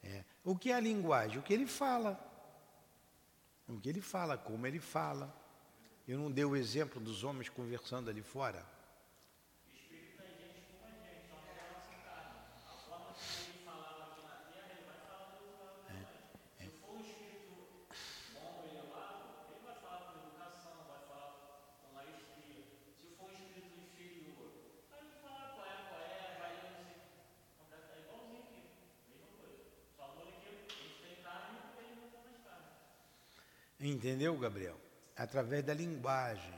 É. 0.02 0.24
O 0.42 0.58
que 0.58 0.72
é 0.72 0.74
a 0.74 0.80
linguagem? 0.80 1.38
O 1.38 1.42
que 1.42 1.54
ele 1.54 1.68
fala. 1.68 2.18
O 3.68 3.78
que 3.78 3.90
ele 3.90 4.00
fala, 4.00 4.36
como 4.36 4.66
ele 4.66 4.80
fala. 4.80 5.32
Eu 6.08 6.18
não 6.18 6.32
dei 6.32 6.44
o 6.44 6.56
exemplo 6.56 7.00
dos 7.00 7.22
homens 7.22 7.48
conversando 7.48 8.10
ali 8.10 8.22
fora? 8.22 8.66
Entendeu, 34.04 34.36
Gabriel? 34.36 34.78
Através 35.16 35.64
da 35.64 35.72
linguagem, 35.72 36.52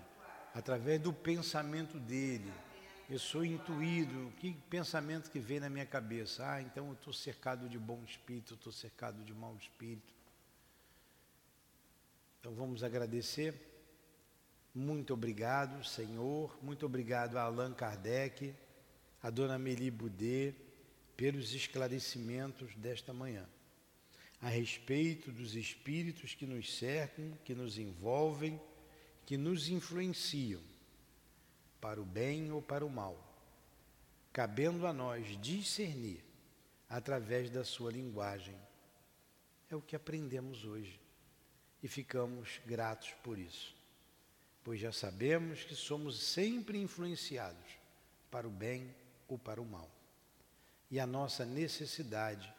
através 0.52 1.00
do 1.00 1.12
pensamento 1.12 1.96
dele. 2.00 2.52
Eu 3.08 3.20
sou 3.20 3.44
intuído, 3.44 4.32
que 4.40 4.52
pensamento 4.68 5.30
que 5.30 5.38
vem 5.38 5.60
na 5.60 5.70
minha 5.70 5.86
cabeça? 5.86 6.44
Ah, 6.44 6.60
então 6.60 6.88
eu 6.88 6.94
estou 6.94 7.12
cercado 7.12 7.68
de 7.68 7.78
bom 7.78 8.02
espírito, 8.02 8.54
estou 8.54 8.72
cercado 8.72 9.22
de 9.22 9.32
mau 9.32 9.56
espírito. 9.56 10.12
Então 12.40 12.52
vamos 12.52 12.82
agradecer. 12.82 13.54
Muito 14.74 15.14
obrigado, 15.14 15.84
Senhor. 15.84 16.58
Muito 16.60 16.84
obrigado 16.84 17.36
a 17.36 17.42
Allan 17.42 17.74
Kardec, 17.74 18.56
a 19.22 19.30
Dona 19.30 19.56
Meli 19.56 19.88
Boudet, 19.88 20.56
pelos 21.16 21.54
esclarecimentos 21.54 22.74
desta 22.74 23.12
manhã 23.12 23.46
a 24.40 24.48
respeito 24.48 25.32
dos 25.32 25.54
espíritos 25.54 26.34
que 26.34 26.46
nos 26.46 26.76
cercam, 26.76 27.36
que 27.44 27.54
nos 27.54 27.78
envolvem, 27.78 28.60
que 29.24 29.36
nos 29.36 29.68
influenciam, 29.68 30.62
para 31.80 32.00
o 32.00 32.04
bem 32.04 32.50
ou 32.50 32.60
para 32.60 32.84
o 32.84 32.90
mal, 32.90 33.16
cabendo 34.32 34.86
a 34.86 34.92
nós 34.92 35.40
discernir 35.40 36.24
através 36.88 37.50
da 37.50 37.64
sua 37.64 37.90
linguagem. 37.90 38.56
É 39.70 39.76
o 39.76 39.82
que 39.82 39.96
aprendemos 39.96 40.64
hoje 40.64 41.00
e 41.82 41.88
ficamos 41.88 42.60
gratos 42.66 43.10
por 43.22 43.38
isso, 43.38 43.74
pois 44.62 44.80
já 44.80 44.92
sabemos 44.92 45.64
que 45.64 45.74
somos 45.74 46.22
sempre 46.22 46.78
influenciados 46.78 47.78
para 48.30 48.46
o 48.46 48.50
bem 48.50 48.94
ou 49.28 49.38
para 49.38 49.60
o 49.60 49.66
mal. 49.66 49.90
E 50.90 51.00
a 51.00 51.06
nossa 51.06 51.44
necessidade 51.44 52.52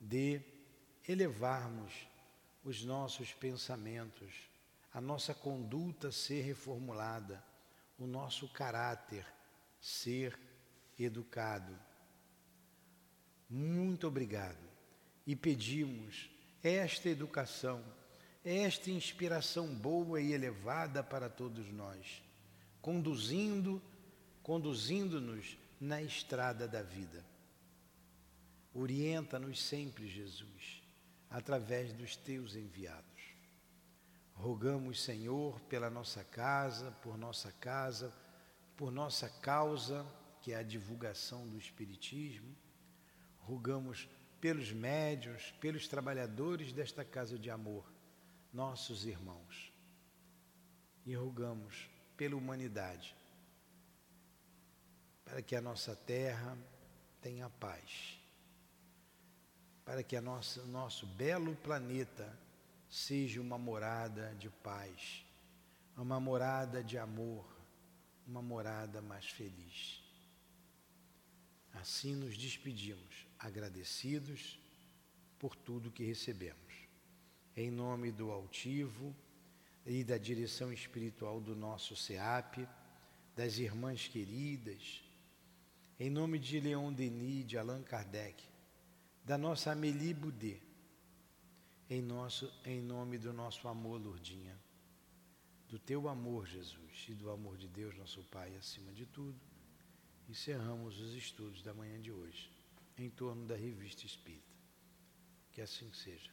de 0.00 0.40
elevarmos 1.06 1.92
os 2.64 2.82
nossos 2.82 3.32
pensamentos, 3.32 4.32
a 4.92 5.00
nossa 5.00 5.34
conduta 5.34 6.10
ser 6.10 6.42
reformulada, 6.42 7.44
o 7.98 8.06
nosso 8.06 8.48
caráter 8.48 9.26
ser 9.80 10.38
educado. 10.98 11.78
Muito 13.48 14.06
obrigado. 14.06 14.64
E 15.26 15.36
pedimos 15.36 16.30
esta 16.62 17.08
educação, 17.08 17.84
esta 18.44 18.90
inspiração 18.90 19.74
boa 19.74 20.20
e 20.20 20.32
elevada 20.32 21.02
para 21.02 21.28
todos 21.28 21.70
nós, 21.70 22.22
conduzindo, 22.80 23.82
conduzindo-nos 24.42 25.56
na 25.80 26.02
estrada 26.02 26.66
da 26.66 26.82
vida. 26.82 27.24
Orienta-nos 28.72 29.62
sempre, 29.62 30.08
Jesus, 30.08 30.83
através 31.34 31.92
dos 31.92 32.14
teus 32.14 32.54
enviados. 32.54 33.34
Rogamos, 34.34 35.02
Senhor, 35.02 35.58
pela 35.62 35.90
nossa 35.90 36.22
casa, 36.22 36.92
por 37.02 37.18
nossa 37.18 37.50
casa, 37.50 38.14
por 38.76 38.92
nossa 38.92 39.28
causa, 39.28 40.06
que 40.40 40.52
é 40.52 40.56
a 40.56 40.62
divulgação 40.62 41.48
do 41.48 41.58
Espiritismo. 41.58 42.54
Rogamos 43.38 44.08
pelos 44.40 44.70
médios, 44.70 45.50
pelos 45.60 45.88
trabalhadores 45.88 46.72
desta 46.72 47.04
casa 47.04 47.36
de 47.36 47.50
amor, 47.50 47.92
nossos 48.52 49.04
irmãos. 49.04 49.72
E 51.04 51.16
rogamos 51.16 51.90
pela 52.16 52.36
humanidade, 52.36 53.16
para 55.24 55.42
que 55.42 55.56
a 55.56 55.60
nossa 55.60 55.96
terra 55.96 56.56
tenha 57.20 57.50
paz 57.50 58.23
para 59.84 60.02
que 60.02 60.18
nossa, 60.20 60.62
nosso 60.64 61.06
belo 61.06 61.54
planeta 61.56 62.38
seja 62.88 63.40
uma 63.40 63.58
morada 63.58 64.34
de 64.38 64.48
paz, 64.48 65.24
uma 65.96 66.18
morada 66.18 66.82
de 66.82 66.96
amor, 66.96 67.44
uma 68.26 68.40
morada 68.40 69.02
mais 69.02 69.26
feliz. 69.26 70.02
Assim 71.72 72.14
nos 72.14 72.36
despedimos, 72.38 73.26
agradecidos 73.38 74.58
por 75.38 75.54
tudo 75.54 75.90
que 75.90 76.04
recebemos. 76.04 76.72
Em 77.56 77.70
nome 77.70 78.10
do 78.10 78.30
altivo 78.30 79.14
e 79.84 80.02
da 80.02 80.16
direção 80.16 80.72
espiritual 80.72 81.40
do 81.40 81.54
nosso 81.54 81.94
SEAP, 81.94 82.66
das 83.36 83.58
irmãs 83.58 84.08
queridas, 84.08 85.02
em 85.98 86.08
nome 86.08 86.38
de 86.38 86.58
Leon 86.60 86.92
Denis, 86.92 87.46
de 87.46 87.58
Allan 87.58 87.82
Kardec, 87.82 88.42
da 89.24 89.38
nossa 89.38 89.72
Amélie 89.72 90.12
Boudet, 90.12 90.60
em, 91.88 92.02
nosso, 92.02 92.52
em 92.64 92.82
nome 92.82 93.16
do 93.18 93.32
nosso 93.32 93.66
amor, 93.66 94.00
Lourdinha, 94.00 94.58
do 95.68 95.78
teu 95.78 96.08
amor, 96.08 96.46
Jesus, 96.46 97.06
e 97.08 97.14
do 97.14 97.30
amor 97.30 97.56
de 97.56 97.66
Deus, 97.66 97.96
nosso 97.96 98.22
Pai, 98.24 98.54
acima 98.56 98.92
de 98.92 99.06
tudo, 99.06 99.38
encerramos 100.28 101.00
os 101.00 101.14
estudos 101.14 101.62
da 101.62 101.72
manhã 101.72 101.98
de 102.00 102.12
hoje, 102.12 102.50
em 102.98 103.08
torno 103.08 103.46
da 103.46 103.56
revista 103.56 104.04
Espírita. 104.04 104.44
Que 105.52 105.62
assim 105.62 105.90
seja. 105.92 106.30